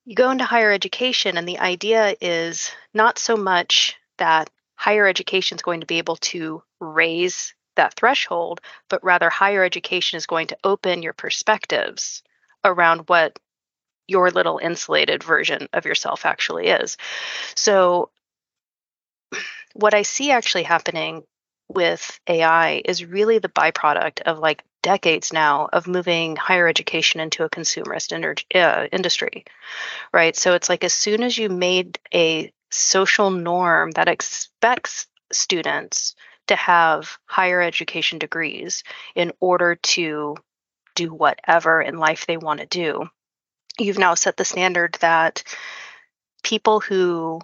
You 0.09 0.15
go 0.15 0.31
into 0.31 0.43
higher 0.43 0.71
education, 0.71 1.37
and 1.37 1.47
the 1.47 1.59
idea 1.59 2.15
is 2.19 2.71
not 2.95 3.19
so 3.19 3.37
much 3.37 3.95
that 4.17 4.49
higher 4.73 5.05
education 5.05 5.57
is 5.57 5.61
going 5.61 5.81
to 5.81 5.85
be 5.85 5.99
able 5.99 6.15
to 6.15 6.63
raise 6.79 7.53
that 7.75 7.93
threshold, 7.93 8.59
but 8.89 9.03
rather 9.03 9.29
higher 9.29 9.63
education 9.63 10.17
is 10.17 10.25
going 10.25 10.47
to 10.47 10.57
open 10.63 11.03
your 11.03 11.13
perspectives 11.13 12.23
around 12.65 13.01
what 13.01 13.37
your 14.07 14.31
little 14.31 14.57
insulated 14.57 15.23
version 15.23 15.69
of 15.73 15.85
yourself 15.85 16.25
actually 16.25 16.69
is. 16.69 16.97
So 17.53 18.09
what 19.75 19.93
I 19.93 20.01
see 20.01 20.31
actually 20.31 20.63
happening 20.63 21.21
with 21.67 22.19
AI 22.25 22.81
is 22.83 23.05
really 23.05 23.37
the 23.37 23.47
byproduct 23.47 24.21
of 24.21 24.39
like 24.39 24.63
decades 24.81 25.33
now 25.33 25.69
of 25.71 25.88
moving 25.88 26.36
higher 26.36 26.67
education 26.67 27.19
into 27.19 27.43
a 27.43 27.50
consumerist 27.50 28.13
uh, 28.55 28.88
industry, 28.91 29.45
right? 30.13 30.36
So 30.36 30.53
it's 30.53 30.69
like 30.69 30.83
as 30.83 30.93
soon 30.93 31.24
as 31.24 31.38
you 31.38 31.50
made 31.50 32.00
a 32.13 32.51
social 32.71 33.29
norm 33.29 33.91
that 33.91 34.07
expects 34.07 35.07
students 35.31 36.15
to 36.48 36.55
have 36.55 37.17
higher 37.25 37.62
education 37.62 38.19
degrees 38.19 38.83
in 39.15 39.31
order 39.39 39.75
to 39.75 40.36
do 40.95 41.13
whatever 41.13 41.81
in 41.81 41.98
life 41.98 42.25
they 42.25 42.38
want 42.38 42.59
to 42.59 42.65
do, 42.65 43.07
you've 43.77 44.00
now 44.00 44.15
set 44.15 44.38
the 44.38 44.45
standard 44.45 44.98
that 45.01 45.43
people 46.43 46.79
who 46.79 47.39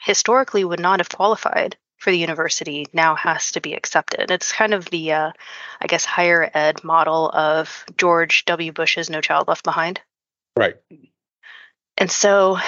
historically 0.00 0.64
would 0.64 0.80
not 0.80 1.00
have 1.00 1.08
qualified 1.08 1.76
for 1.96 2.10
the 2.10 2.18
university 2.18 2.86
now 2.92 3.14
has 3.14 3.52
to 3.52 3.60
be 3.60 3.74
accepted. 3.74 4.30
It's 4.30 4.52
kind 4.52 4.74
of 4.74 4.84
the, 4.86 5.12
uh, 5.12 5.32
I 5.80 5.86
guess, 5.86 6.04
higher 6.04 6.50
ed 6.52 6.84
model 6.84 7.30
of 7.30 7.84
George 7.96 8.44
W. 8.44 8.72
Bush's 8.72 9.10
No 9.10 9.20
Child 9.20 9.48
Left 9.48 9.64
Behind. 9.64 10.00
Right. 10.56 10.76
And 11.96 12.10
so 12.10 12.58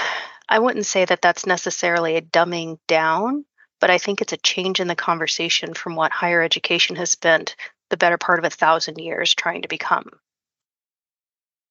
I 0.49 0.59
wouldn't 0.59 0.87
say 0.87 1.05
that 1.05 1.21
that's 1.21 1.47
necessarily 1.47 2.17
a 2.17 2.23
dumbing 2.23 2.79
down, 2.87 3.45
but 3.81 3.91
I 3.91 3.99
think 3.99 4.21
it's 4.21 4.33
a 4.33 4.39
change 4.39 4.81
in 4.81 4.89
the 4.89 4.97
conversation 4.97 5.75
from 5.75 5.95
what 5.95 6.13
higher 6.13 6.43
education 6.43 6.97
has 6.97 7.11
spent 7.11 7.55
the 7.91 7.97
better 7.97 8.19
part 8.19 8.39
of 8.39 8.45
a 8.45 8.51
thousand 8.51 8.99
years 8.99 9.35
trying 9.35 9.63
to 9.63 9.69
become. 9.69 10.11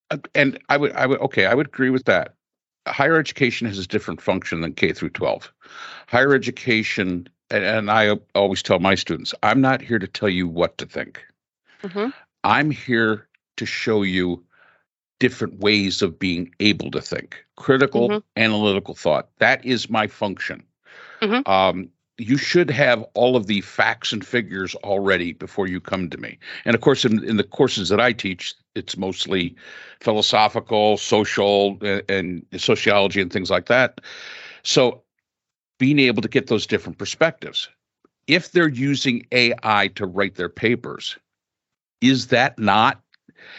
Uh, 0.10 0.18
and 0.36 0.60
I 0.70 0.78
would, 0.78 0.94
I 0.94 1.06
would, 1.06 1.20
okay, 1.22 1.46
I 1.48 1.54
would 1.54 1.68
agree 1.68 1.90
with 1.90 2.06
that 2.06 2.36
higher 2.88 3.18
education 3.18 3.68
has 3.68 3.80
a 3.80 3.88
different 3.88 4.22
function 4.22 4.62
than 4.62 4.74
K 4.74 4.94
through 4.94 5.10
12. 5.10 5.52
Higher 6.08 6.34
education, 6.34 7.28
and, 7.50 7.64
and 7.64 7.92
I 7.92 8.18
always 8.36 8.64
tell 8.64 8.80
my 8.80 8.96
students, 8.96 9.34
I'm 9.44 9.62
not 9.62 9.82
here 9.82 10.00
to 10.00 10.08
tell 10.08 10.30
you 10.30 10.48
what 10.48 10.78
to 10.78 10.86
think. 10.86 11.24
Mm-hmm. 11.84 12.10
I'm 12.44 12.72
here 12.72 13.28
to 13.58 13.66
show 13.66 14.04
you 14.04 14.44
different 15.20 15.60
ways 15.60 16.02
of 16.02 16.20
being 16.20 16.54
able 16.60 16.92
to 16.92 17.02
think, 17.02 17.44
critical, 17.56 18.10
mm-hmm. 18.10 18.42
analytical 18.42 18.94
thought. 18.94 19.30
That 19.40 19.66
is 19.66 19.90
my 19.90 20.08
function. 20.08 20.64
Mm-hmm. 21.22 21.50
Um, 21.50 21.90
you 22.20 22.38
should 22.38 22.70
have 22.72 23.06
all 23.14 23.36
of 23.36 23.48
the 23.48 23.62
facts 23.62 24.12
and 24.12 24.26
figures 24.26 24.76
already 24.76 25.34
before 25.34 25.68
you 25.68 25.80
come 25.80 26.10
to 26.10 26.18
me. 26.18 26.40
And 26.66 26.74
of 26.74 26.82
course, 26.82 27.06
in, 27.06 27.24
in 27.24 27.38
the 27.38 27.44
courses 27.44 27.90
that 27.90 28.00
I 28.00 28.12
teach, 28.12 28.56
it's 28.76 28.98
mostly 28.98 29.56
philosophical, 30.02 30.98
social, 30.98 31.78
and, 31.82 32.04
and 32.10 32.46
sociology 32.58 33.22
and 33.22 33.32
things 33.32 33.52
like 33.52 33.68
that. 33.68 34.02
So 34.64 35.04
being 35.80 36.00
able 36.00 36.22
to 36.22 36.28
get 36.28 36.48
those 36.48 36.66
different 36.66 36.98
perspectives. 36.98 37.70
If 38.28 38.52
they're 38.52 38.68
using 38.68 39.26
AI 39.32 39.90
to 39.96 40.06
write 40.06 40.36
their 40.36 40.50
papers, 40.50 41.18
is 42.02 42.28
that 42.28 42.60
not? 42.60 43.02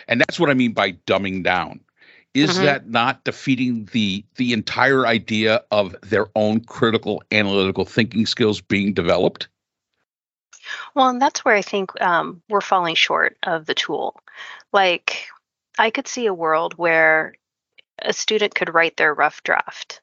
And 0.08 0.20
that's 0.20 0.38
what 0.38 0.50
I 0.50 0.54
mean 0.54 0.72
by 0.72 0.92
dumbing 1.06 1.42
down. 1.42 1.80
Is 2.34 2.50
mm-hmm. 2.50 2.64
that 2.64 2.88
not 2.88 3.24
defeating 3.24 3.88
the 3.92 4.24
the 4.36 4.52
entire 4.52 5.06
idea 5.06 5.62
of 5.70 5.96
their 6.02 6.26
own 6.36 6.60
critical 6.60 7.22
analytical 7.32 7.84
thinking 7.84 8.26
skills 8.26 8.60
being 8.60 8.92
developed? 8.92 9.48
Well, 10.94 11.08
and 11.08 11.20
that's 11.20 11.44
where 11.44 11.54
I 11.54 11.62
think 11.62 11.98
um, 12.00 12.42
we're 12.48 12.60
falling 12.60 12.94
short 12.94 13.36
of 13.42 13.64
the 13.66 13.74
tool. 13.74 14.20
Like, 14.72 15.28
I 15.78 15.90
could 15.90 16.06
see 16.06 16.26
a 16.26 16.34
world 16.34 16.74
where 16.74 17.34
a 18.00 18.12
student 18.12 18.54
could 18.54 18.74
write 18.74 18.96
their 18.96 19.14
rough 19.14 19.42
draft 19.42 20.00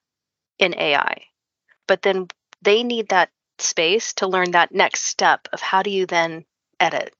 in 0.57 0.74
AI, 0.75 1.24
but 1.88 2.01
then 2.01 2.27
they 2.62 2.84
need 2.84 3.10
that 3.10 3.30
space 3.60 4.13
to 4.13 4.27
learn 4.27 4.51
that 4.51 4.74
next 4.74 5.04
step 5.04 5.48
of 5.54 5.62
how 5.62 5.82
do 5.82 5.89
you 5.89 6.06
then 6.06 6.46
edit 6.80 7.15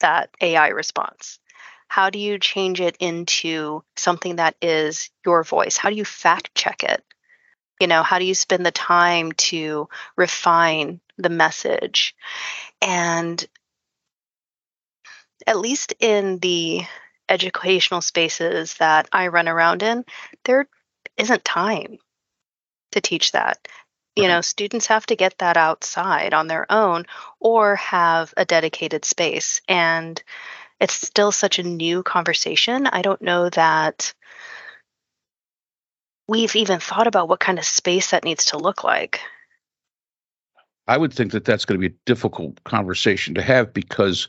that 0.00 0.30
AI 0.40 0.68
response? 0.68 1.40
how 1.90 2.08
do 2.08 2.20
you 2.20 2.38
change 2.38 2.80
it 2.80 2.96
into 3.00 3.82
something 3.96 4.36
that 4.36 4.54
is 4.62 5.10
your 5.26 5.42
voice? 5.42 5.76
How 5.76 5.90
do 5.90 5.96
you 5.96 6.04
fact 6.04 6.54
check 6.54 6.84
it? 6.84 7.04
You 7.80 7.88
know, 7.88 8.04
how 8.04 8.20
do 8.20 8.24
you 8.24 8.34
spend 8.34 8.64
the 8.64 8.70
time 8.70 9.32
to 9.32 9.88
refine 10.16 11.00
the 11.18 11.30
message? 11.30 12.14
And 12.80 13.44
at 15.48 15.58
least 15.58 15.92
in 15.98 16.38
the 16.38 16.82
educational 17.28 18.02
spaces 18.02 18.74
that 18.74 19.08
I 19.10 19.26
run 19.26 19.48
around 19.48 19.82
in, 19.82 20.04
there 20.44 20.68
isn't 21.16 21.44
time 21.44 21.98
to 22.92 23.00
teach 23.00 23.32
that. 23.32 23.68
You 24.16 24.28
know, 24.28 24.40
students 24.40 24.86
have 24.86 25.06
to 25.06 25.16
get 25.16 25.38
that 25.38 25.56
outside 25.56 26.34
on 26.34 26.46
their 26.46 26.70
own 26.70 27.06
or 27.38 27.76
have 27.76 28.34
a 28.36 28.44
dedicated 28.44 29.04
space. 29.04 29.62
And 29.68 30.22
it's 30.80 30.94
still 30.94 31.32
such 31.32 31.58
a 31.58 31.62
new 31.62 32.02
conversation. 32.02 32.86
I 32.86 33.02
don't 33.02 33.22
know 33.22 33.48
that 33.50 34.12
we've 36.28 36.54
even 36.56 36.80
thought 36.80 37.06
about 37.06 37.28
what 37.28 37.40
kind 37.40 37.58
of 37.58 37.64
space 37.64 38.10
that 38.10 38.24
needs 38.24 38.46
to 38.46 38.58
look 38.58 38.84
like. 38.84 39.20
I 40.86 40.96
would 40.96 41.12
think 41.12 41.32
that 41.32 41.44
that's 41.44 41.64
going 41.64 41.80
to 41.80 41.88
be 41.88 41.94
a 41.94 41.98
difficult 42.04 42.62
conversation 42.64 43.34
to 43.34 43.42
have 43.42 43.72
because 43.72 44.28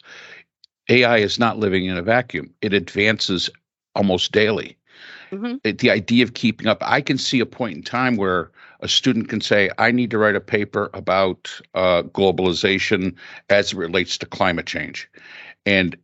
AI 0.89 1.17
is 1.17 1.39
not 1.39 1.57
living 1.57 1.85
in 1.85 1.97
a 1.97 2.03
vacuum. 2.03 2.53
It 2.61 2.73
advances 2.73 3.49
almost 3.95 4.31
daily. 4.31 4.77
Mm-hmm. 5.31 5.77
The 5.77 5.91
idea 5.91 6.23
of 6.23 6.33
keeping 6.33 6.67
up, 6.67 6.79
I 6.81 7.01
can 7.01 7.17
see 7.17 7.39
a 7.39 7.45
point 7.45 7.77
in 7.77 7.83
time 7.83 8.17
where 8.17 8.51
a 8.81 8.87
student 8.87 9.29
can 9.29 9.39
say, 9.39 9.69
I 9.77 9.91
need 9.91 10.11
to 10.11 10.17
write 10.17 10.35
a 10.35 10.41
paper 10.41 10.89
about 10.93 11.49
uh, 11.73 12.03
globalization 12.03 13.15
as 13.49 13.71
it 13.71 13.77
relates 13.77 14.17
to 14.17 14.25
climate 14.25 14.65
change. 14.65 15.09
And 15.65 15.95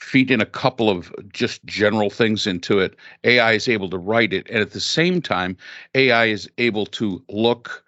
feed 0.00 0.30
in 0.30 0.40
a 0.40 0.46
couple 0.46 0.88
of 0.88 1.12
just 1.32 1.64
general 1.64 2.10
things 2.10 2.46
into 2.46 2.78
it, 2.78 2.94
AI 3.24 3.52
is 3.52 3.66
able 3.68 3.90
to 3.90 3.98
write 3.98 4.32
it. 4.32 4.48
And 4.48 4.58
at 4.58 4.70
the 4.70 4.80
same 4.80 5.20
time, 5.20 5.56
AI 5.94 6.26
is 6.26 6.48
able 6.58 6.86
to 6.86 7.22
look 7.28 7.82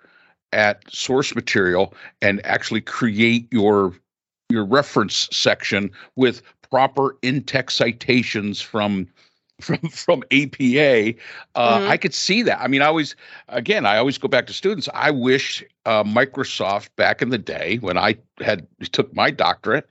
at 0.53 0.83
source 0.93 1.35
material 1.35 1.95
and 2.23 2.45
actually 2.45 2.81
create 2.81 3.47
your 3.53 3.95
your 4.51 4.65
reference 4.65 5.29
section 5.31 5.91
with 6.17 6.41
proper 6.71 7.19
in-text 7.21 7.77
citations 7.77 8.63
from 8.63 9.07
from 9.61 9.79
from 9.89 10.23
APA. 10.31 11.15
Uh, 11.55 11.79
mm-hmm. 11.79 11.91
I 11.91 11.97
could 11.97 12.15
see 12.15 12.43
that. 12.43 12.61
I 12.61 12.69
mean, 12.69 12.81
I 12.81 12.87
always, 12.87 13.17
again, 13.49 13.87
I 13.87 13.97
always 13.97 14.17
go 14.17 14.29
back 14.29 14.47
to 14.47 14.53
students. 14.53 14.89
I 14.95 15.11
wish 15.11 15.65
uh, 15.85 16.05
Microsoft 16.05 16.91
back 16.97 17.23
in 17.23 17.31
the 17.31 17.39
day 17.39 17.79
when 17.81 17.99
I 17.99 18.17
had 18.41 18.67
took 18.93 19.15
my 19.15 19.31
doctorate 19.31 19.89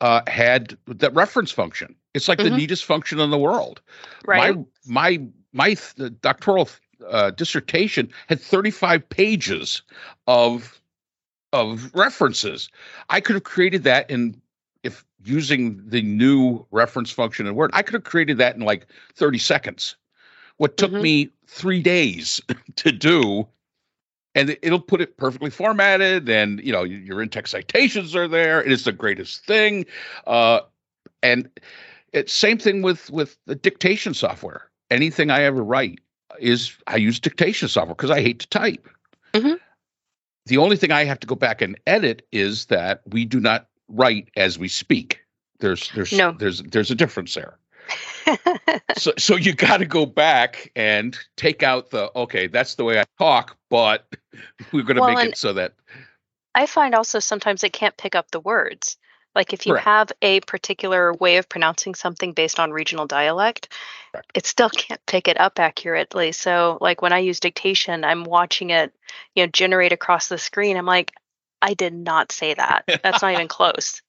uh, 0.00 0.20
had 0.26 0.76
that 0.86 1.14
reference 1.14 1.50
function. 1.50 1.94
It's 2.14 2.28
like 2.28 2.38
mm-hmm. 2.38 2.50
the 2.50 2.56
neatest 2.56 2.84
function 2.84 3.20
in 3.20 3.30
the 3.30 3.38
world. 3.38 3.80
Right. 4.26 4.54
My 4.54 4.64
my 4.86 5.26
my 5.52 5.76
doctoral 6.20 6.68
uh, 7.08 7.30
dissertation 7.30 8.10
had 8.28 8.40
35 8.40 9.08
pages 9.08 9.82
of 10.26 10.80
of 11.52 11.94
references. 11.94 12.68
I 13.08 13.20
could 13.20 13.34
have 13.34 13.44
created 13.44 13.84
that 13.84 14.10
in 14.10 14.40
using 15.24 15.82
the 15.88 16.02
new 16.02 16.64
reference 16.70 17.10
function 17.10 17.46
in 17.46 17.54
Word, 17.54 17.70
I 17.72 17.82
could 17.82 17.94
have 17.94 18.04
created 18.04 18.38
that 18.38 18.54
in 18.54 18.62
like 18.62 18.86
30 19.14 19.38
seconds. 19.38 19.96
What 20.58 20.76
took 20.76 20.90
mm-hmm. 20.90 21.02
me 21.02 21.30
three 21.46 21.82
days 21.82 22.40
to 22.76 22.92
do 22.92 23.46
and 24.36 24.56
it'll 24.60 24.78
put 24.78 25.00
it 25.00 25.16
perfectly 25.16 25.50
formatted 25.50 26.28
and 26.28 26.60
you 26.62 26.70
know 26.70 26.84
your 26.84 27.20
in-text 27.22 27.50
citations 27.50 28.14
are 28.14 28.28
there 28.28 28.62
it 28.62 28.70
is 28.70 28.84
the 28.84 28.92
greatest 28.92 29.44
thing 29.44 29.84
uh, 30.26 30.60
and 31.22 31.48
it's 32.12 32.32
same 32.32 32.58
thing 32.58 32.82
with 32.82 33.10
with 33.10 33.36
the 33.46 33.56
dictation 33.56 34.14
software 34.14 34.70
anything 34.90 35.30
i 35.30 35.42
ever 35.42 35.64
write 35.64 35.98
is 36.38 36.76
i 36.86 36.96
use 36.96 37.18
dictation 37.18 37.66
software 37.66 37.94
because 37.94 38.10
i 38.10 38.20
hate 38.20 38.38
to 38.38 38.48
type 38.48 38.88
mm-hmm. 39.32 39.54
the 40.44 40.58
only 40.58 40.76
thing 40.76 40.92
i 40.92 41.04
have 41.04 41.18
to 41.18 41.26
go 41.26 41.34
back 41.34 41.60
and 41.62 41.80
edit 41.86 42.26
is 42.30 42.66
that 42.66 43.00
we 43.08 43.24
do 43.24 43.40
not 43.40 43.66
write 43.88 44.28
as 44.36 44.58
we 44.58 44.68
speak 44.68 45.20
there's 45.58 45.90
there's 45.90 46.12
no. 46.12 46.32
there's 46.32 46.62
there's 46.62 46.90
a 46.90 46.94
difference 46.94 47.34
there 47.34 47.58
so, 48.96 49.12
so 49.16 49.36
you 49.36 49.52
got 49.52 49.78
to 49.78 49.86
go 49.86 50.06
back 50.06 50.70
and 50.76 51.16
take 51.36 51.62
out 51.62 51.90
the 51.90 52.10
okay. 52.16 52.46
That's 52.46 52.74
the 52.74 52.84
way 52.84 52.98
I 52.98 53.04
talk, 53.18 53.56
but 53.70 54.06
we're 54.72 54.82
going 54.82 54.96
to 54.96 55.02
well, 55.02 55.14
make 55.14 55.24
it 55.24 55.36
so 55.36 55.52
that. 55.52 55.74
I 56.54 56.66
find 56.66 56.94
also 56.94 57.18
sometimes 57.18 57.62
it 57.64 57.72
can't 57.72 57.96
pick 57.96 58.14
up 58.14 58.30
the 58.30 58.40
words. 58.40 58.96
Like 59.34 59.52
if 59.52 59.66
you 59.66 59.74
Correct. 59.74 59.84
have 59.84 60.12
a 60.22 60.40
particular 60.40 61.12
way 61.12 61.36
of 61.36 61.48
pronouncing 61.48 61.94
something 61.94 62.32
based 62.32 62.58
on 62.58 62.70
regional 62.70 63.06
dialect, 63.06 63.68
Correct. 64.12 64.30
it 64.34 64.46
still 64.46 64.70
can't 64.70 65.04
pick 65.04 65.28
it 65.28 65.38
up 65.38 65.58
accurately. 65.58 66.32
So 66.32 66.78
like 66.80 67.02
when 67.02 67.12
I 67.12 67.18
use 67.18 67.38
dictation, 67.38 68.02
I'm 68.02 68.24
watching 68.24 68.70
it, 68.70 68.94
you 69.34 69.44
know, 69.44 69.50
generate 69.52 69.92
across 69.92 70.28
the 70.28 70.38
screen. 70.38 70.78
I'm 70.78 70.86
like, 70.86 71.12
I 71.66 71.74
did 71.74 71.92
not 71.92 72.32
say 72.32 72.54
that. 72.54 72.84
That's 73.02 73.20
not 73.20 73.32
even 73.32 73.48
close. 73.48 74.00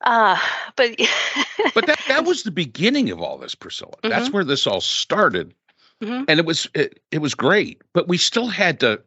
Uh, 0.00 0.38
but 0.76 0.90
but 1.74 1.86
that 1.86 2.00
that 2.08 2.24
was 2.24 2.42
the 2.42 2.50
beginning 2.50 3.10
of 3.10 3.20
all 3.20 3.38
this, 3.38 3.54
Priscilla. 3.54 3.92
Mm-hmm. 3.92 4.08
That's 4.08 4.30
where 4.30 4.44
this 4.44 4.66
all 4.66 4.80
started. 4.80 5.54
Mm-hmm. 6.02 6.24
And 6.26 6.40
it 6.40 6.46
was 6.46 6.68
it, 6.74 7.00
it 7.10 7.18
was 7.18 7.34
great, 7.34 7.82
but 7.92 8.08
we 8.08 8.18
still 8.18 8.48
had 8.48 8.80
to 8.80 9.00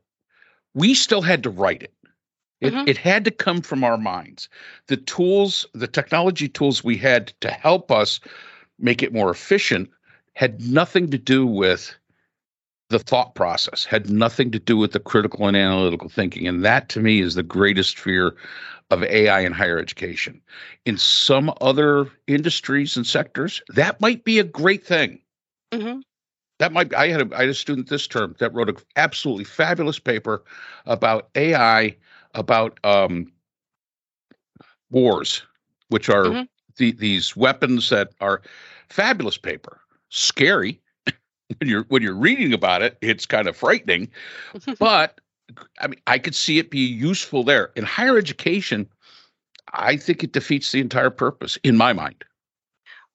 we 0.73 0.93
still 0.93 1.21
had 1.21 1.43
to 1.43 1.49
write 1.49 1.83
it. 1.83 1.93
It, 2.59 2.73
mm-hmm. 2.73 2.87
it 2.87 2.97
had 2.97 3.25
to 3.25 3.31
come 3.31 3.61
from 3.61 3.83
our 3.83 3.97
minds. 3.97 4.49
The 4.87 4.97
tools, 4.97 5.65
the 5.73 5.87
technology 5.87 6.47
tools 6.47 6.83
we 6.83 6.97
had 6.97 7.27
to 7.41 7.51
help 7.51 7.91
us 7.91 8.19
make 8.79 9.03
it 9.03 9.13
more 9.13 9.29
efficient 9.29 9.89
had 10.33 10.61
nothing 10.61 11.09
to 11.09 11.17
do 11.17 11.45
with 11.45 11.95
the 12.89 12.99
thought 12.99 13.35
process, 13.35 13.83
had 13.83 14.09
nothing 14.09 14.51
to 14.51 14.59
do 14.59 14.77
with 14.77 14.93
the 14.93 14.99
critical 14.99 15.47
and 15.47 15.57
analytical 15.57 16.09
thinking. 16.09 16.47
And 16.47 16.63
that 16.63 16.89
to 16.89 16.99
me 17.01 17.19
is 17.21 17.35
the 17.35 17.43
greatest 17.43 17.99
fear 17.99 18.35
of 18.89 19.03
AI 19.03 19.41
in 19.41 19.51
higher 19.51 19.77
education. 19.77 20.41
In 20.85 20.97
some 20.97 21.53
other 21.59 22.09
industries 22.27 22.95
and 22.95 23.05
sectors, 23.05 23.61
that 23.69 23.99
might 23.99 24.23
be 24.23 24.39
a 24.39 24.43
great 24.43 24.85
thing. 24.85 25.19
Mm-hmm. 25.71 25.99
That 26.59 26.71
might. 26.71 26.93
I 26.93 27.09
had 27.09 27.21
a, 27.21 27.35
I 27.35 27.41
had 27.41 27.49
a 27.49 27.53
student 27.53 27.89
this 27.89 28.07
term 28.07 28.35
that 28.39 28.53
wrote 28.53 28.69
an 28.69 28.77
absolutely 28.95 29.43
fabulous 29.43 29.99
paper 29.99 30.43
about 30.85 31.29
AI 31.35 31.95
about 32.33 32.79
um, 32.83 33.31
wars, 34.89 35.43
which 35.89 36.09
are 36.09 36.25
mm-hmm. 36.25 36.43
the, 36.77 36.93
these 36.93 37.35
weapons 37.35 37.89
that 37.89 38.11
are 38.21 38.41
fabulous 38.89 39.37
paper, 39.37 39.79
scary. 40.09 40.79
when 41.59 41.69
you're 41.69 41.85
when 41.89 42.01
you're 42.01 42.15
reading 42.15 42.53
about 42.53 42.81
it, 42.81 42.97
it's 43.01 43.25
kind 43.25 43.47
of 43.47 43.55
frightening, 43.55 44.09
but 44.79 45.19
I 45.79 45.87
mean, 45.87 45.99
I 46.07 46.19
could 46.19 46.35
see 46.35 46.59
it 46.59 46.69
be 46.69 46.79
useful 46.79 47.43
there 47.43 47.71
in 47.75 47.83
higher 47.83 48.17
education. 48.17 48.89
I 49.73 49.97
think 49.97 50.23
it 50.23 50.31
defeats 50.31 50.71
the 50.71 50.79
entire 50.79 51.09
purpose 51.09 51.57
in 51.63 51.77
my 51.77 51.93
mind. 51.93 52.23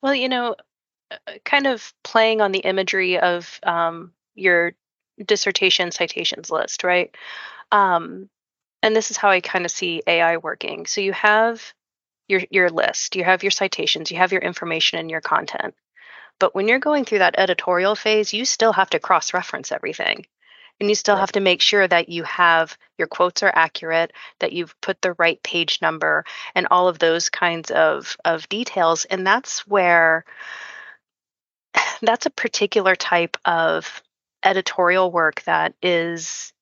Well, 0.02 0.14
you 0.14 0.28
know, 0.28 0.56
uh, 1.10 1.16
kind 1.44 1.66
of 1.66 1.92
playing 2.04 2.40
on 2.40 2.52
the 2.52 2.60
imagery 2.60 3.18
of 3.18 3.58
um, 3.62 4.12
your 4.34 4.72
dissertation 5.24 5.90
citations 5.90 6.50
list, 6.50 6.84
right? 6.84 7.14
Um, 7.70 8.28
and 8.82 8.96
this 8.96 9.10
is 9.10 9.16
how 9.16 9.30
I 9.30 9.40
kind 9.40 9.64
of 9.64 9.70
see 9.70 10.02
AI 10.06 10.38
working. 10.38 10.86
So 10.86 11.00
you 11.00 11.12
have 11.12 11.72
your 12.28 12.42
your 12.50 12.70
list, 12.70 13.16
you 13.16 13.24
have 13.24 13.42
your 13.42 13.50
citations, 13.50 14.10
you 14.10 14.16
have 14.16 14.32
your 14.32 14.40
information 14.40 14.98
and 14.98 15.10
your 15.10 15.20
content. 15.20 15.74
But 16.42 16.56
when 16.56 16.66
you're 16.66 16.80
going 16.80 17.04
through 17.04 17.20
that 17.20 17.36
editorial 17.38 17.94
phase, 17.94 18.32
you 18.32 18.44
still 18.44 18.72
have 18.72 18.90
to 18.90 18.98
cross 18.98 19.32
reference 19.32 19.70
everything. 19.70 20.26
And 20.80 20.88
you 20.88 20.96
still 20.96 21.14
right. 21.14 21.20
have 21.20 21.30
to 21.32 21.40
make 21.40 21.62
sure 21.62 21.86
that 21.86 22.08
you 22.08 22.24
have 22.24 22.76
your 22.98 23.06
quotes 23.06 23.44
are 23.44 23.52
accurate, 23.54 24.12
that 24.40 24.52
you've 24.52 24.74
put 24.80 25.00
the 25.00 25.12
right 25.20 25.40
page 25.44 25.78
number 25.80 26.24
and 26.56 26.66
all 26.68 26.88
of 26.88 26.98
those 26.98 27.30
kinds 27.30 27.70
of 27.70 28.16
of 28.24 28.48
details 28.48 29.04
and 29.04 29.24
that's 29.24 29.68
where 29.68 30.24
that's 32.02 32.26
a 32.26 32.30
particular 32.30 32.96
type 32.96 33.36
of 33.44 34.02
editorial 34.42 35.12
work 35.12 35.42
that 35.42 35.74
is 35.80 36.52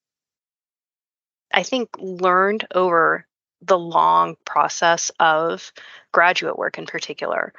I 1.54 1.62
think, 1.62 1.88
learned 1.98 2.66
over 2.74 3.26
the 3.62 3.78
long 3.78 4.36
process 4.44 5.10
of 5.18 5.72
graduate 6.12 6.58
work 6.58 6.76
in 6.76 6.84
particular. 6.84 7.54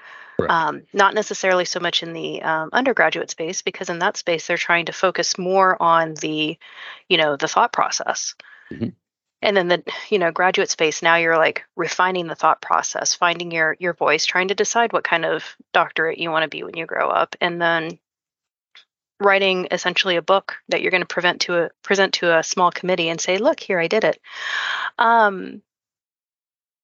Um, 0.49 0.83
not 0.93 1.13
necessarily 1.13 1.65
so 1.65 1.79
much 1.79 2.03
in 2.03 2.13
the 2.13 2.41
um, 2.41 2.69
undergraduate 2.73 3.29
space, 3.29 3.61
because 3.61 3.89
in 3.89 3.99
that 3.99 4.17
space 4.17 4.47
they're 4.47 4.57
trying 4.57 4.85
to 4.85 4.93
focus 4.93 5.37
more 5.37 5.81
on 5.81 6.15
the, 6.15 6.57
you 7.09 7.17
know, 7.17 7.35
the 7.35 7.47
thought 7.47 7.73
process. 7.73 8.35
Mm-hmm. 8.71 8.89
And 9.43 9.57
then 9.57 9.67
the, 9.69 9.83
you 10.09 10.19
know, 10.19 10.31
graduate 10.31 10.69
space. 10.69 11.01
Now 11.01 11.15
you're 11.15 11.37
like 11.37 11.63
refining 11.75 12.27
the 12.27 12.35
thought 12.35 12.61
process, 12.61 13.15
finding 13.15 13.51
your 13.51 13.75
your 13.79 13.93
voice, 13.93 14.25
trying 14.25 14.49
to 14.49 14.55
decide 14.55 14.93
what 14.93 15.03
kind 15.03 15.25
of 15.25 15.55
doctorate 15.73 16.19
you 16.19 16.29
want 16.29 16.43
to 16.43 16.49
be 16.49 16.63
when 16.63 16.77
you 16.77 16.85
grow 16.85 17.09
up, 17.09 17.35
and 17.41 17.59
then 17.59 17.97
writing 19.19 19.67
essentially 19.71 20.15
a 20.15 20.21
book 20.21 20.57
that 20.69 20.81
you're 20.81 20.91
going 20.91 21.01
to 21.01 21.07
present 21.07 21.41
to 21.41 21.63
a, 21.63 21.69
present 21.83 22.13
to 22.13 22.37
a 22.37 22.43
small 22.43 22.71
committee 22.71 23.09
and 23.09 23.19
say, 23.19 23.39
"Look, 23.39 23.59
here 23.59 23.79
I 23.79 23.87
did 23.87 24.03
it." 24.03 24.21
Um, 24.99 25.63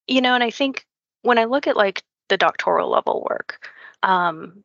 you 0.07 0.21
know, 0.21 0.33
and 0.33 0.43
I 0.43 0.49
think 0.49 0.85
when 1.21 1.37
I 1.37 1.45
look 1.45 1.67
at 1.67 1.77
like 1.77 2.03
the 2.29 2.37
doctoral 2.37 2.89
level 2.89 3.25
work, 3.29 3.67
um, 4.03 4.63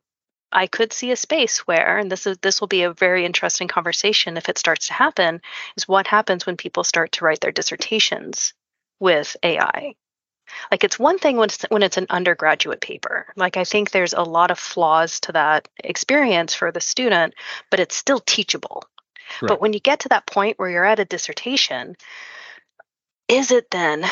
I 0.51 0.67
could 0.67 0.93
see 0.93 1.11
a 1.11 1.15
space 1.15 1.59
where, 1.59 1.97
and 1.97 2.11
this 2.11 2.27
is 2.27 2.37
this 2.39 2.61
will 2.61 2.67
be 2.67 2.83
a 2.83 2.93
very 2.93 3.25
interesting 3.25 3.67
conversation 3.67 4.37
if 4.37 4.49
it 4.49 4.57
starts 4.57 4.87
to 4.87 4.93
happen, 4.93 5.41
is 5.77 5.87
what 5.87 6.07
happens 6.07 6.45
when 6.45 6.57
people 6.57 6.83
start 6.83 7.13
to 7.13 7.25
write 7.25 7.41
their 7.41 7.51
dissertations 7.51 8.53
with 8.99 9.35
AI 9.43 9.95
like 10.71 10.83
it's 10.83 10.99
one 10.99 11.19
thing 11.19 11.37
when 11.37 11.45
it's 11.45 11.63
when 11.69 11.83
it's 11.83 11.97
an 11.97 12.07
undergraduate 12.09 12.81
paper. 12.81 13.27
Like 13.35 13.57
i 13.57 13.63
think 13.63 13.91
there's 13.91 14.13
a 14.13 14.21
lot 14.21 14.51
of 14.51 14.59
flaws 14.59 15.19
to 15.21 15.31
that 15.33 15.67
experience 15.83 16.53
for 16.53 16.71
the 16.71 16.81
student 16.81 17.33
but 17.69 17.79
it's 17.79 17.95
still 17.95 18.19
teachable. 18.19 18.83
Right. 19.41 19.47
but 19.47 19.61
when 19.61 19.73
you 19.73 19.79
get 19.79 20.01
to 20.01 20.09
that 20.09 20.27
point 20.27 20.59
where 20.59 20.69
you're 20.69 20.85
at 20.85 20.99
a 20.99 21.05
dissertation 21.05 21.95
is 23.27 23.51
it 23.51 23.71
then 23.71 24.05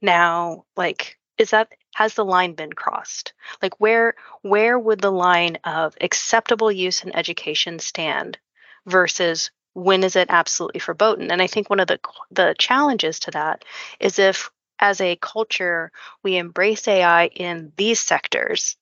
now 0.00 0.64
like 0.76 1.18
is 1.38 1.50
that 1.50 1.72
has 1.94 2.14
the 2.14 2.24
line 2.24 2.54
been 2.54 2.72
crossed 2.72 3.32
like 3.60 3.78
where 3.80 4.14
where 4.42 4.78
would 4.78 5.00
the 5.00 5.12
line 5.12 5.56
of 5.64 5.94
acceptable 6.00 6.72
use 6.72 7.04
in 7.04 7.14
education 7.14 7.78
stand 7.78 8.38
versus 8.86 9.50
when 9.74 10.04
is 10.04 10.16
it 10.16 10.28
absolutely 10.30 10.80
verboten 10.80 11.30
and 11.30 11.42
i 11.42 11.46
think 11.46 11.68
one 11.70 11.80
of 11.80 11.88
the 11.88 11.98
the 12.30 12.54
challenges 12.58 13.18
to 13.18 13.30
that 13.30 13.64
is 14.00 14.18
if 14.18 14.50
as 14.82 15.00
a 15.00 15.16
culture 15.16 15.92
we 16.22 16.36
embrace 16.36 16.86
AI 16.88 17.28
in 17.28 17.72
these 17.76 18.00
sectors, 18.00 18.76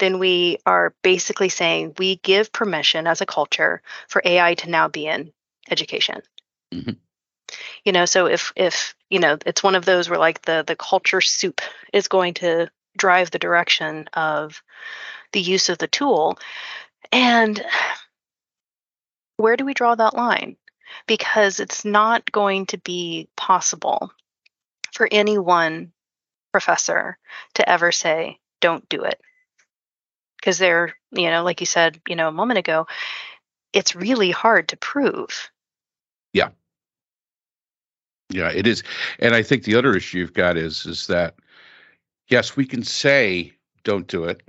then 0.00 0.18
we 0.18 0.58
are 0.66 0.94
basically 1.02 1.48
saying 1.48 1.94
we 1.96 2.16
give 2.16 2.52
permission 2.52 3.06
as 3.06 3.20
a 3.20 3.26
culture 3.26 3.80
for 4.08 4.20
AI 4.24 4.54
to 4.54 4.68
now 4.68 4.88
be 4.88 5.06
in 5.06 5.32
education. 5.70 6.20
Mm-hmm. 6.72 6.90
You 7.84 7.92
know, 7.92 8.04
so 8.04 8.26
if 8.26 8.52
if 8.56 8.94
you 9.10 9.20
know, 9.20 9.38
it's 9.46 9.62
one 9.62 9.74
of 9.74 9.84
those 9.84 10.08
where 10.08 10.18
like 10.18 10.42
the 10.42 10.64
the 10.66 10.76
culture 10.76 11.20
soup 11.20 11.60
is 11.92 12.08
going 12.08 12.34
to 12.34 12.70
drive 12.96 13.30
the 13.30 13.38
direction 13.38 14.08
of 14.12 14.62
the 15.32 15.40
use 15.40 15.68
of 15.68 15.78
the 15.78 15.88
tool, 15.88 16.38
and 17.12 17.64
where 19.36 19.56
do 19.56 19.64
we 19.64 19.74
draw 19.74 19.94
that 19.94 20.14
line? 20.14 20.56
Because 21.06 21.60
it's 21.60 21.84
not 21.84 22.30
going 22.30 22.66
to 22.66 22.78
be 22.78 23.28
possible 23.36 24.12
for 24.92 25.08
any 25.10 25.38
one 25.38 25.92
professor 26.52 27.18
to 27.54 27.68
ever 27.68 27.90
say, 27.90 28.38
don't 28.60 28.88
do 28.88 29.02
it. 29.02 29.20
Because 30.38 30.58
they're, 30.58 30.94
you 31.10 31.30
know, 31.30 31.42
like 31.42 31.60
you 31.60 31.66
said, 31.66 32.00
you 32.08 32.14
know, 32.14 32.28
a 32.28 32.32
moment 32.32 32.58
ago, 32.58 32.86
it's 33.72 33.96
really 33.96 34.30
hard 34.30 34.68
to 34.68 34.76
prove. 34.76 35.50
Yeah. 36.32 36.50
Yeah, 38.34 38.50
it 38.50 38.66
is. 38.66 38.82
And 39.20 39.34
I 39.34 39.42
think 39.42 39.62
the 39.62 39.76
other 39.76 39.94
issue 39.94 40.18
you've 40.18 40.32
got 40.32 40.56
is 40.56 40.84
is 40.86 41.06
that 41.06 41.36
yes, 42.28 42.56
we 42.56 42.66
can 42.66 42.82
say 42.82 43.52
don't 43.84 44.08
do 44.08 44.24
it. 44.24 44.42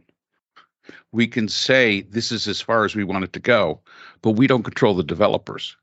We 1.12 1.28
can 1.28 1.48
say 1.48 2.02
this 2.02 2.32
is 2.32 2.48
as 2.48 2.62
far 2.62 2.86
as 2.86 2.96
we 2.96 3.04
want 3.04 3.24
it 3.24 3.34
to 3.34 3.40
go, 3.40 3.80
but 4.22 4.32
we 4.32 4.48
don't 4.48 4.64
control 4.64 4.96
the 4.96 5.04
developers 5.04 5.76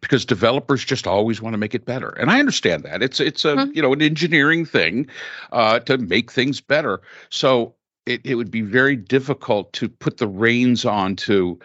because 0.00 0.24
developers 0.24 0.84
just 0.84 1.06
always 1.06 1.42
want 1.42 1.54
to 1.54 1.58
make 1.58 1.74
it 1.74 1.84
better. 1.84 2.10
And 2.10 2.30
I 2.30 2.40
understand 2.40 2.82
that. 2.84 3.02
It's 3.02 3.20
it's 3.20 3.44
a 3.44 3.54
mm-hmm. 3.54 3.72
you 3.74 3.82
know 3.82 3.92
an 3.92 4.02
engineering 4.02 4.64
thing 4.64 5.06
uh, 5.52 5.80
to 5.80 5.98
make 5.98 6.32
things 6.32 6.60
better. 6.60 7.02
So 7.28 7.74
it, 8.06 8.22
it 8.24 8.36
would 8.36 8.50
be 8.50 8.62
very 8.62 8.96
difficult 8.96 9.72
to 9.74 9.88
put 9.88 10.16
the 10.16 10.28
reins 10.28 10.84
on 10.84 11.16
to 11.16 11.58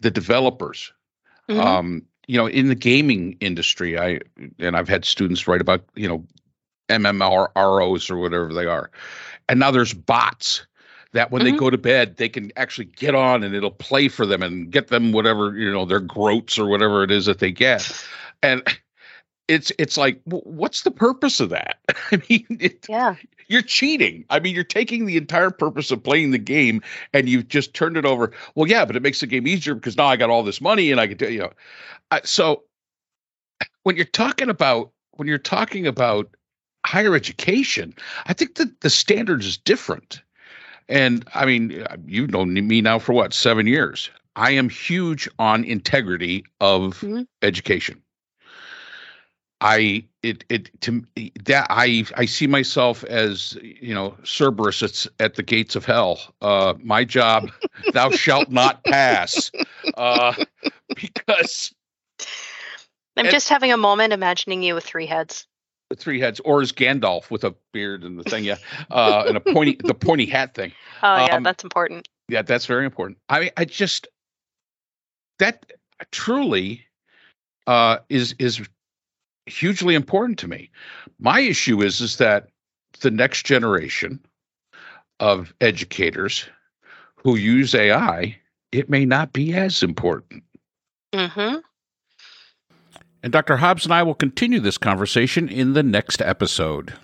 the 0.00 0.10
developers. 0.10 0.92
Mm-hmm. 1.48 1.60
Um, 1.60 2.02
you 2.32 2.38
know, 2.38 2.46
in 2.46 2.68
the 2.68 2.74
gaming 2.74 3.36
industry, 3.40 3.98
I 3.98 4.20
and 4.58 4.74
I've 4.74 4.88
had 4.88 5.04
students 5.04 5.46
write 5.46 5.60
about 5.60 5.84
you 5.94 6.08
know 6.08 6.24
MMROs 6.88 8.10
or 8.10 8.16
whatever 8.16 8.54
they 8.54 8.64
are, 8.64 8.90
and 9.50 9.60
now 9.60 9.70
there's 9.70 9.92
bots 9.92 10.66
that 11.12 11.30
when 11.30 11.42
mm-hmm. 11.42 11.52
they 11.52 11.58
go 11.58 11.68
to 11.68 11.76
bed, 11.76 12.16
they 12.16 12.30
can 12.30 12.50
actually 12.56 12.86
get 12.86 13.14
on 13.14 13.44
and 13.44 13.54
it'll 13.54 13.70
play 13.70 14.08
for 14.08 14.24
them 14.24 14.42
and 14.42 14.70
get 14.70 14.88
them 14.88 15.12
whatever, 15.12 15.54
you 15.54 15.70
know, 15.70 15.84
their 15.84 16.00
groats 16.00 16.58
or 16.58 16.66
whatever 16.66 17.04
it 17.04 17.10
is 17.10 17.26
that 17.26 17.38
they 17.38 17.52
get. 17.52 18.02
And 18.42 18.62
it's 19.46 19.70
it's 19.78 19.98
like 19.98 20.18
what's 20.24 20.84
the 20.84 20.90
purpose 20.90 21.38
of 21.38 21.50
that? 21.50 21.80
I 22.12 22.22
mean, 22.30 22.46
it, 22.48 22.86
yeah. 22.88 23.14
You're 23.48 23.62
cheating. 23.62 24.24
I 24.30 24.40
mean, 24.40 24.54
you're 24.54 24.64
taking 24.64 25.06
the 25.06 25.16
entire 25.16 25.50
purpose 25.50 25.90
of 25.90 26.02
playing 26.02 26.30
the 26.30 26.38
game 26.38 26.82
and 27.12 27.28
you've 27.28 27.48
just 27.48 27.74
turned 27.74 27.96
it 27.96 28.04
over. 28.04 28.32
Well, 28.54 28.68
yeah, 28.68 28.84
but 28.84 28.96
it 28.96 29.02
makes 29.02 29.20
the 29.20 29.26
game 29.26 29.46
easier 29.46 29.74
because 29.74 29.96
now 29.96 30.06
I 30.06 30.16
got 30.16 30.30
all 30.30 30.42
this 30.42 30.60
money 30.60 30.90
and 30.90 31.00
I 31.00 31.06
can 31.06 31.18
tell 31.18 31.30
you 31.30 31.40
know. 31.40 31.52
Uh, 32.10 32.20
so 32.24 32.62
when 33.82 33.96
you're 33.96 34.04
talking 34.04 34.48
about 34.48 34.90
when 35.12 35.28
you're 35.28 35.38
talking 35.38 35.86
about 35.86 36.34
higher 36.84 37.14
education, 37.14 37.94
I 38.26 38.32
think 38.32 38.56
that 38.56 38.80
the 38.80 38.90
standards 38.90 39.46
is 39.46 39.56
different. 39.56 40.20
And 40.88 41.24
I 41.34 41.46
mean, 41.46 41.86
you've 42.06 42.30
known 42.30 42.54
me 42.54 42.80
now 42.80 42.98
for 42.98 43.12
what 43.12 43.32
seven 43.32 43.66
years. 43.66 44.10
I 44.34 44.52
am 44.52 44.68
huge 44.68 45.28
on 45.38 45.64
integrity 45.64 46.44
of 46.60 47.00
mm-hmm. 47.00 47.22
education. 47.42 48.02
I 49.62 50.04
it 50.24 50.44
it 50.48 50.70
to 50.82 51.04
that 51.44 51.68
I 51.70 52.04
I 52.16 52.26
see 52.26 52.48
myself 52.48 53.04
as 53.04 53.56
you 53.62 53.94
know 53.94 54.16
Cerberus 54.24 54.82
it's 54.82 55.06
at 55.20 55.36
the 55.36 55.42
gates 55.42 55.76
of 55.76 55.84
hell. 55.84 56.20
Uh, 56.42 56.74
my 56.82 57.04
job, 57.04 57.50
thou 57.92 58.10
shalt 58.10 58.50
not 58.50 58.82
pass, 58.84 59.52
uh, 59.96 60.34
because 60.96 61.72
I'm 63.16 63.26
just 63.26 63.48
having 63.48 63.72
a 63.72 63.76
moment 63.76 64.12
imagining 64.12 64.64
you 64.64 64.74
with 64.74 64.84
three 64.84 65.06
heads. 65.06 65.46
With 65.90 66.00
three 66.00 66.18
heads, 66.18 66.40
or 66.40 66.60
as 66.60 66.72
Gandalf 66.72 67.30
with 67.30 67.44
a 67.44 67.54
beard 67.72 68.02
and 68.02 68.18
the 68.18 68.24
thing, 68.24 68.44
yeah, 68.44 68.56
uh, 68.90 69.24
and 69.28 69.36
a 69.36 69.40
pointy 69.40 69.78
the 69.84 69.94
pointy 69.94 70.26
hat 70.26 70.54
thing. 70.54 70.72
Oh 71.04 71.24
yeah, 71.26 71.36
um, 71.36 71.44
that's 71.44 71.62
important. 71.62 72.08
Yeah, 72.28 72.42
that's 72.42 72.66
very 72.66 72.84
important. 72.84 73.18
I 73.28 73.52
I 73.56 73.64
just 73.64 74.08
that 75.38 75.70
truly 76.10 76.84
uh, 77.68 77.98
is 78.08 78.34
is 78.40 78.60
hugely 79.46 79.94
important 79.94 80.38
to 80.40 80.48
me. 80.48 80.70
My 81.18 81.40
issue 81.40 81.82
is 81.82 82.00
is 82.00 82.16
that 82.18 82.48
the 83.00 83.10
next 83.10 83.44
generation 83.46 84.20
of 85.20 85.54
educators 85.60 86.46
who 87.16 87.36
use 87.36 87.74
AI, 87.74 88.36
it 88.72 88.90
may 88.90 89.04
not 89.04 89.32
be 89.32 89.54
as 89.54 89.82
important. 89.82 90.42
Mm-hmm. 91.12 91.58
And 93.22 93.32
Dr. 93.32 93.56
Hobbs 93.56 93.84
and 93.84 93.94
I 93.94 94.02
will 94.02 94.14
continue 94.14 94.58
this 94.58 94.78
conversation 94.78 95.48
in 95.48 95.74
the 95.74 95.82
next 95.82 96.20
episode. 96.20 96.94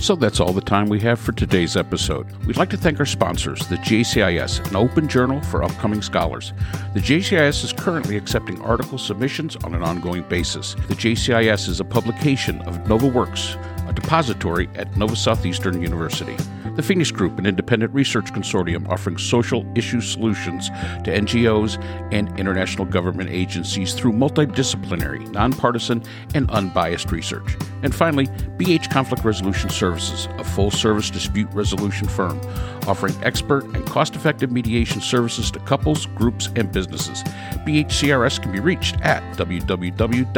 So 0.00 0.14
that's 0.14 0.38
all 0.38 0.52
the 0.52 0.60
time 0.60 0.88
we 0.88 1.00
have 1.00 1.18
for 1.18 1.32
today's 1.32 1.76
episode. 1.76 2.30
We'd 2.46 2.56
like 2.56 2.70
to 2.70 2.76
thank 2.76 3.00
our 3.00 3.06
sponsors, 3.06 3.66
the 3.66 3.76
JCIS, 3.76 4.68
an 4.70 4.76
open 4.76 5.08
journal 5.08 5.40
for 5.42 5.64
upcoming 5.64 6.02
scholars. 6.02 6.52
The 6.94 7.00
JCIS 7.00 7.64
is 7.64 7.72
currently 7.72 8.16
accepting 8.16 8.62
article 8.62 8.96
submissions 8.96 9.56
on 9.56 9.74
an 9.74 9.82
ongoing 9.82 10.22
basis. 10.22 10.74
The 10.86 10.94
JCIS 10.94 11.68
is 11.68 11.80
a 11.80 11.84
publication 11.84 12.60
of 12.62 12.78
NovaWorks, 12.84 13.88
a 13.88 13.92
depository 13.92 14.70
at 14.76 14.96
Nova 14.96 15.16
Southeastern 15.16 15.82
University. 15.82 16.36
The 16.76 16.82
Phoenix 16.82 17.10
Group, 17.10 17.36
an 17.40 17.46
independent 17.46 17.92
research 17.92 18.32
consortium 18.32 18.88
offering 18.88 19.18
social 19.18 19.66
issue 19.74 20.00
solutions 20.00 20.68
to 21.02 21.10
NGOs 21.10 21.82
and 22.12 22.38
international 22.38 22.86
government 22.86 23.30
agencies 23.30 23.94
through 23.94 24.12
multidisciplinary, 24.12 25.28
nonpartisan, 25.32 26.04
and 26.34 26.48
unbiased 26.52 27.10
research. 27.10 27.56
And 27.82 27.94
finally, 27.94 28.26
BH 28.58 28.90
Conflict 28.90 29.24
Resolution 29.24 29.70
Services, 29.70 30.28
a 30.38 30.44
full 30.44 30.70
service 30.70 31.10
dispute 31.10 31.48
resolution 31.52 32.08
firm 32.08 32.40
offering 32.86 33.14
expert 33.22 33.64
and 33.76 33.86
cost 33.86 34.16
effective 34.16 34.50
mediation 34.50 35.00
services 35.00 35.50
to 35.52 35.58
couples, 35.60 36.06
groups, 36.06 36.48
and 36.56 36.72
businesses. 36.72 37.22
BHCRS 37.66 38.42
can 38.42 38.50
be 38.50 38.60
reached 38.60 38.98
at 39.02 39.22
www.bhcrs.com. 39.36 40.28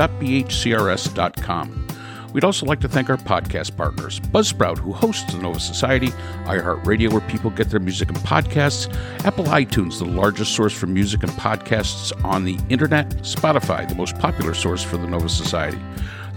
We'd 2.33 2.45
also 2.45 2.65
like 2.65 2.79
to 2.81 2.89
thank 2.89 3.11
our 3.11 3.17
podcast 3.17 3.77
partners 3.77 4.21
Buzzsprout, 4.21 4.79
who 4.79 4.93
hosts 4.93 5.33
the 5.33 5.41
Nova 5.41 5.59
Society, 5.59 6.09
iHeartRadio, 6.45 7.11
where 7.11 7.21
people 7.23 7.51
get 7.51 7.71
their 7.71 7.81
music 7.81 8.09
and 8.09 8.19
podcasts, 8.19 8.93
Apple 9.25 9.47
iTunes, 9.47 9.99
the 9.99 10.05
largest 10.05 10.55
source 10.55 10.73
for 10.73 10.87
music 10.87 11.25
and 11.25 11.33
podcasts 11.33 12.13
on 12.25 12.45
the 12.45 12.57
internet, 12.69 13.09
Spotify, 13.23 13.89
the 13.89 13.97
most 13.97 14.17
popular 14.19 14.55
source 14.55 14.83
for 14.83 14.97
the 14.97 15.07
Nova 15.09 15.29
Society. 15.29 15.81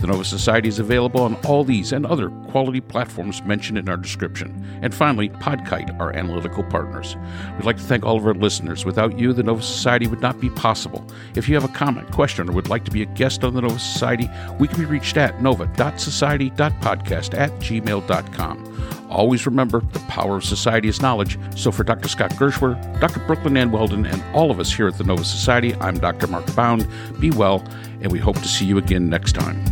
The 0.03 0.07
Nova 0.07 0.25
Society 0.25 0.67
is 0.67 0.79
available 0.79 1.21
on 1.21 1.35
all 1.45 1.63
these 1.63 1.93
and 1.93 2.05
other 2.05 2.29
quality 2.49 2.81
platforms 2.81 3.41
mentioned 3.43 3.77
in 3.77 3.87
our 3.87 3.95
description. 3.95 4.51
And 4.81 4.93
finally, 4.93 5.29
Podkite, 5.29 5.97
our 5.97 6.13
analytical 6.13 6.61
partners. 6.61 7.15
We'd 7.55 7.63
like 7.63 7.77
to 7.77 7.83
thank 7.83 8.03
all 8.03 8.17
of 8.17 8.25
our 8.25 8.33
listeners. 8.33 8.83
Without 8.83 9.17
you, 9.17 9.31
the 9.31 9.43
Nova 9.43 9.61
Society 9.61 10.07
would 10.07 10.19
not 10.19 10.41
be 10.41 10.49
possible. 10.49 11.07
If 11.35 11.47
you 11.47 11.55
have 11.55 11.63
a 11.63 11.69
comment, 11.69 12.11
question, 12.11 12.49
or 12.49 12.51
would 12.51 12.67
like 12.67 12.83
to 12.83 12.91
be 12.91 13.01
a 13.01 13.05
guest 13.05 13.45
on 13.45 13.53
the 13.53 13.61
Nova 13.61 13.79
Society, 13.79 14.29
we 14.59 14.67
can 14.67 14.77
be 14.77 14.83
reached 14.83 15.15
at 15.15 15.41
nova.society.podcast 15.41 17.37
at 17.37 17.51
gmail.com. 17.61 19.07
Always 19.09 19.45
remember 19.45 19.79
the 19.93 19.99
power 19.99 20.35
of 20.35 20.43
society 20.43 20.89
is 20.89 21.01
knowledge. 21.01 21.39
So 21.55 21.71
for 21.71 21.85
Dr. 21.85 22.09
Scott 22.09 22.31
Gershwer, 22.31 22.99
Dr. 22.99 23.21
Brooklyn 23.21 23.55
Ann 23.55 23.71
Weldon, 23.71 24.05
and 24.05 24.21
all 24.35 24.51
of 24.51 24.59
us 24.59 24.73
here 24.73 24.89
at 24.89 24.97
the 24.97 25.05
Nova 25.05 25.23
Society, 25.23 25.73
I'm 25.75 25.97
Dr. 25.97 26.27
Mark 26.27 26.53
Bound. 26.57 26.85
Be 27.21 27.31
well, 27.31 27.65
and 28.01 28.11
we 28.11 28.19
hope 28.19 28.35
to 28.39 28.49
see 28.49 28.65
you 28.65 28.77
again 28.77 29.09
next 29.09 29.31
time. 29.31 29.63